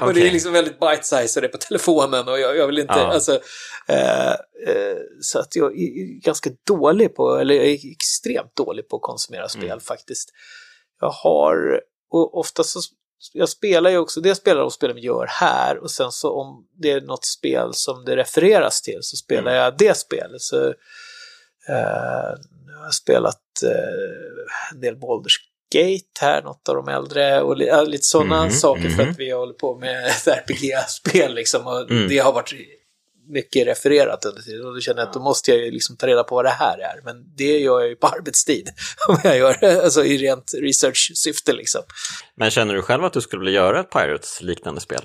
[0.00, 2.78] och det är liksom väldigt bite-size och det är på telefonen och jag, jag vill
[2.78, 3.12] inte, Ja.
[3.12, 3.40] alltså,
[3.88, 4.30] eh,
[4.66, 9.02] eh, så att jag är ganska dålig på, eller jag är extremt dålig på att
[9.02, 9.80] konsumera spel Mm.
[9.80, 10.28] faktiskt.
[11.00, 11.80] Jag har,
[12.10, 12.80] och ofta så
[13.32, 16.66] jag spelar ju också, det spelar de spelen vi gör här och sen så om
[16.82, 19.54] det är något spel som det refereras till så spelar Mm.
[19.54, 20.40] jag det spelet.
[20.42, 20.66] Så,
[21.68, 22.34] eh,
[22.78, 25.38] nu har jag spelat eh, en del Baldur's
[25.74, 29.10] Gate här, något av de äldre och li, lite sådana Mhm, saker för mhm.
[29.10, 32.08] att vi håller på med RPG-spel liksom och Mm.
[32.08, 32.52] det har varit
[33.28, 34.66] mycket refererat under tiden.
[34.66, 36.48] Och då känner jag att då måste jag ju liksom ta reda på vad det
[36.50, 37.00] här är.
[37.04, 38.68] Men det gör jag ju på arbetstid.
[39.08, 41.82] Om jag gör alltså i rent research-syfte liksom.
[42.36, 45.00] Men känner du själv att du skulle vilja göra ett Pirates-liknande spel?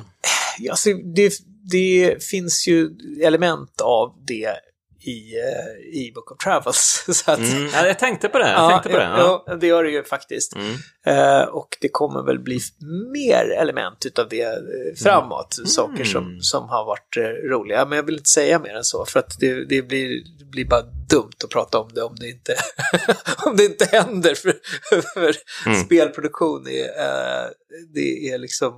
[0.70, 1.34] Alltså, det,
[1.72, 2.90] det finns ju
[3.24, 4.56] element av det
[5.06, 7.06] i, eh, i Book of Travels.
[7.10, 8.50] Så att, mm, jag tänkte på det.
[8.50, 9.04] Jag ja, tänkte på det.
[9.04, 9.44] Ja.
[9.48, 9.56] ja.
[9.56, 10.56] det gör det ju faktiskt.
[10.56, 10.76] Mm.
[11.06, 12.60] Eh, och det kommer väl bli
[13.14, 15.58] mer element utav det eh, framåt.
[15.58, 15.68] Mm.
[15.68, 17.86] Saker som, som har varit eh, roliga.
[17.86, 19.06] Men jag vill inte säga mer än så.
[19.06, 22.30] För att det, det, blir, det blir bara dumt att prata om det om det
[22.30, 22.56] inte,
[23.46, 24.36] om det inte händer.
[24.36, 24.54] För,
[25.14, 25.36] för
[25.66, 25.84] Mm.
[25.86, 27.50] spelproduktion är, eh,
[27.94, 28.74] det är liksom...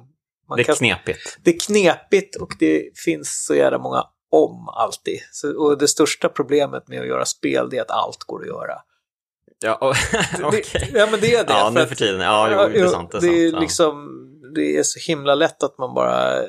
[0.49, 1.38] man Det är kan- knepigt.
[1.43, 4.03] det är knepigt och det finns så jävla många
[4.44, 5.20] om alltid.
[5.32, 8.48] Så, och det största problemet med att göra spel det är att allt går att
[8.48, 8.74] göra.
[9.64, 9.96] Ja, och-.
[10.52, 11.54] Det, ja, men det är det.
[11.54, 12.20] Ja, nu att- för tiden.
[12.22, 13.12] Ja, jo, det är sant.
[13.12, 13.62] Det är, sant.
[13.62, 14.22] liksom,
[14.56, 16.42] det är så himla lätt att man bara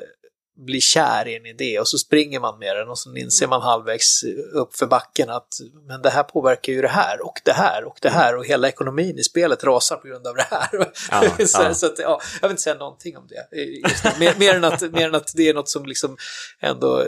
[0.57, 3.61] blir kär i en idé och så springer man med den och så inser man
[3.61, 5.47] halvvägs upp för backen att
[5.87, 8.67] men det här påverkar ju det här och det här och det här och hela
[8.67, 10.69] ekonomin i spelet rasar på grund av det här.
[11.11, 11.73] Ja, så, ja.
[11.73, 13.47] så att, ja, jag vill inte säga någonting om det.
[13.51, 14.19] Det.
[14.19, 16.17] Mer, mer, än att, mer än att det är något som liksom
[16.59, 17.07] ändå eh,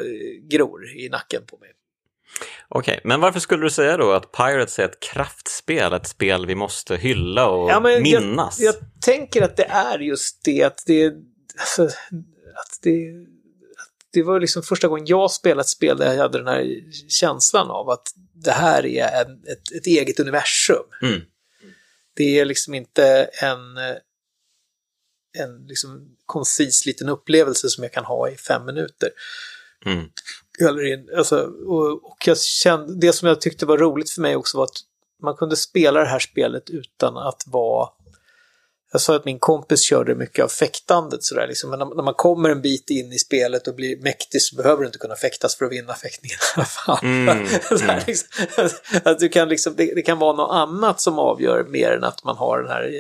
[0.50, 1.70] gror i nacken på mig.
[2.68, 6.56] Okej, men varför skulle du säga då att Pirates är ett kraftspel, ett spel vi
[6.56, 8.60] måste hylla och Ja, minnas?
[8.60, 11.14] Jag, jag tänker att det är just det att det,
[11.58, 11.84] alltså,
[12.56, 13.12] att det,
[14.14, 17.70] det var liksom första gången jag spelade ett spel där jag hade den här känslan
[17.70, 20.84] av att det här är en, ett, ett eget universum.
[21.02, 21.22] Mm.
[22.16, 23.78] Det är liksom inte en,
[25.38, 29.10] en liksom koncis liten upplevelse som jag kan ha i fem minuter.
[29.86, 30.06] Mm.
[30.60, 34.36] Eller in, alltså, och, och jag kände, det som jag tyckte var roligt för mig
[34.36, 34.80] också var att
[35.22, 37.90] man kunde spela det här spelet utan att vara...
[38.92, 41.70] Jag sa att min kompis körde mycket av fäktandet sådär liksom.
[41.70, 44.86] Men när, man kommer en bit in i spelet och blir mäktig så behöver du
[44.86, 47.00] inte kunna fäktas för att vinna fäktningen i alla fall.
[47.04, 47.30] Mm,
[47.72, 48.00] mm.
[48.08, 48.28] liksom,
[49.04, 52.24] att du kan liksom, det, det kan vara något annat som avgör mer än att
[52.24, 52.92] man har den här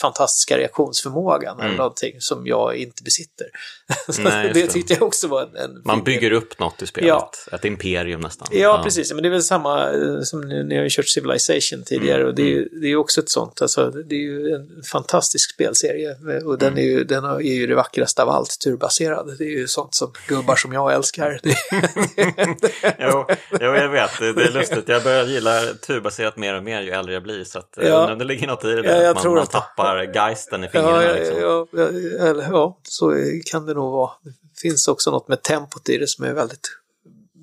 [0.00, 1.76] fantastiska reaktionsförmågan eller Mm.
[1.76, 3.46] någonting som jag inte besitter.
[4.18, 7.30] Nej, det tyckte jag också var en, en Man bygger upp något i spelet, Ja.
[7.52, 8.48] ett imperium nästan.
[8.52, 9.12] Ja, precis.
[9.12, 12.16] Men det är väl samma eh, som ni har ju kört Civilization tidigare.
[12.16, 13.62] Mm, Och det är, ju, det är också ett sånt.
[13.62, 16.10] Alltså, det är ju en fantastisk spelserie.
[16.10, 16.78] eh, Och den Mm.
[16.84, 19.34] är ju, den är ju det vackraste av allt, turbaserad.
[19.38, 21.40] Det är ju sånt som gubbar som jag älskar.
[22.98, 23.26] Jo,
[23.60, 24.10] jo, jag vet.
[24.18, 24.88] Det, är lustigt.
[24.88, 27.44] Jag börjar gilla turbaserat mer och mer ju äldre jag blir.
[27.44, 28.14] Så att, eh, Ja.
[28.14, 29.02] det ligger något i det Ja, där.
[29.02, 29.83] jag att man, tror man att- tappar
[30.14, 31.02] geisten i fingrarna.
[31.02, 31.40] ja, liksom.
[31.40, 31.82] ja, ja,
[32.28, 33.12] eller, ja, så
[33.50, 34.10] kan det nog vara.
[34.22, 36.68] Det finns också något med tempot i det som är väldigt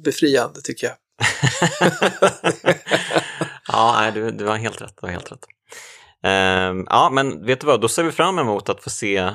[0.04, 0.96] befriande tycker jag.
[3.68, 4.94] Ja, nej, du, du har helt rätt.
[5.02, 5.46] Du har helt rätt.
[6.24, 7.82] Ehm, ja, men vet du vad?
[7.82, 9.32] Då ser vi fram emot att få se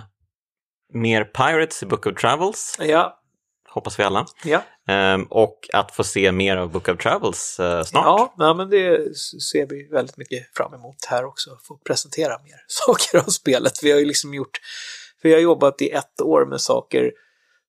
[0.95, 3.21] mer Pirates i Book of Travels, Ja,
[3.69, 4.27] hoppas vi alla.
[4.45, 4.63] ja.
[4.89, 8.33] Ehm, och att få se mer av Book of Travels eh, snart.
[8.37, 11.59] Ja, men det ser vi väldigt mycket fram emot här också.
[11.63, 13.83] Få presentera mer saker av spelet.
[13.83, 14.61] Vi har ju liksom gjort,
[15.23, 17.13] vi har jobbat i ett år med saker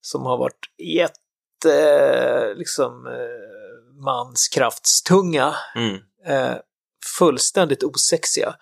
[0.01, 5.95] som har varit jätte, liksom, eh, manskraftstunga, Mm,
[6.25, 6.57] eh,
[7.19, 8.55] fullständigt osexiga.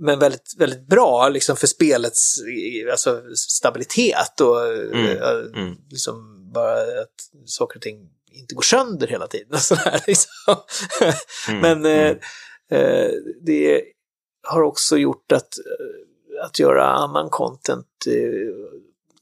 [0.00, 2.36] Men väldigt, väldigt bra liksom för spelets
[2.90, 5.76] alltså, stabilitet och Mm, mm.
[5.90, 9.52] liksom bara att saker och ting inte går sönder hela tiden.
[9.52, 10.56] och Sådär, liksom.
[11.48, 12.16] mm, Men eh,
[12.70, 13.06] mm.
[13.06, 13.10] eh,
[13.42, 13.82] det
[14.48, 17.86] har också gjort att, eh, att göra annan content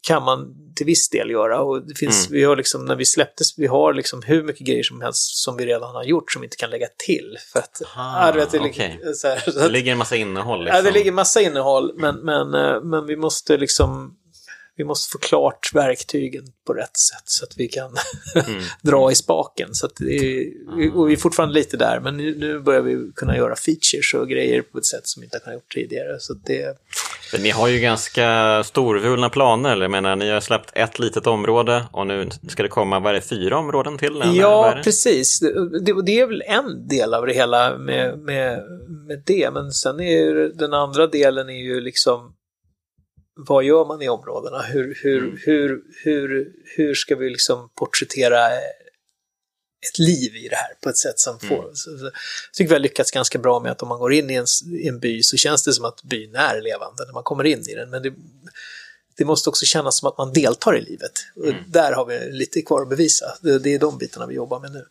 [0.01, 1.61] kan man till viss del göra.
[1.61, 2.39] Och det finns, Mm.
[2.39, 5.57] vi har liksom, när vi släpptes, vi har liksom hur mycket grejer som helst som
[5.57, 7.37] vi redan har gjort som vi inte kan lägga till.
[7.53, 10.65] För att, Aha, vet, det, så här, så Det att, ligger en massa innehåll.
[10.65, 10.77] Liksom.
[10.77, 12.51] ja, det ligger massa innehåll, men, men,
[12.91, 14.17] men vi måste liksom
[14.79, 17.91] vi måste få klart verktygen på rätt sätt så att vi kan
[18.49, 18.63] Mm.
[18.83, 19.69] dra i spaken.
[19.75, 23.57] Så är, och vi är fortfarande lite där, men nu, nu börjar vi kunna göra
[23.57, 26.21] features och grejer på ett sätt som vi inte har kunnat gjort tidigare.
[26.21, 26.79] Så det,
[27.33, 29.77] Men Ni har ju ganska storvulna planer.
[29.77, 33.15] Jag menar, ni har släppt ett litet område och nu ska det komma, vad är
[33.15, 34.23] det, fyra områden till?
[34.23, 35.41] eller ja, precis.
[35.41, 38.63] Det, det, är väl en del av det hela med, med,
[39.07, 42.35] med det, men sen är ju den andra delen är ju liksom
[43.41, 44.63] vad gör man i områdena?
[44.63, 45.39] Hur, hur, Mm.
[45.45, 48.47] hur, hur, hur ska vi liksom porträttera
[49.87, 51.63] ett liv i det här på ett sätt som får...
[51.63, 51.75] Mm.
[51.75, 52.13] Så, så, jag
[52.53, 54.89] tycker vi har lyckats ganska bra med att om man går in i en, i
[54.89, 57.75] en by så känns det som att byn är levande när man kommer in i
[57.75, 57.91] den.
[57.91, 58.13] Men det,
[59.17, 61.13] det måste också kännas som att man deltar i livet.
[61.45, 61.55] Mm.
[61.67, 63.27] där har vi lite kvar att bevisa.
[63.43, 64.87] Det, det är de bitarna vi jobbar med nu.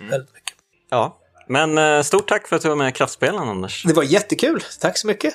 [0.00, 0.10] Mm.
[0.10, 0.54] Väldigt mycket.
[0.90, 3.84] Ja, men eh, stort tack för att du var med i Kraftspelen, Anders.
[3.84, 4.64] Det var jättekul.
[4.80, 5.34] Tack så mycket.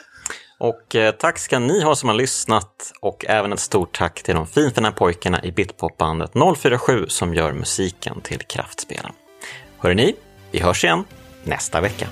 [0.59, 4.35] Och eh, tack ska ni ha som har lyssnat och även ett stort tack till
[4.35, 9.11] de finfina pojkarna i Bitpopbandet 047 som gör musiken till Kraftspelen.
[9.77, 10.15] Hörrni,
[10.51, 11.03] vi hörs igen
[11.43, 12.07] nästa vecka.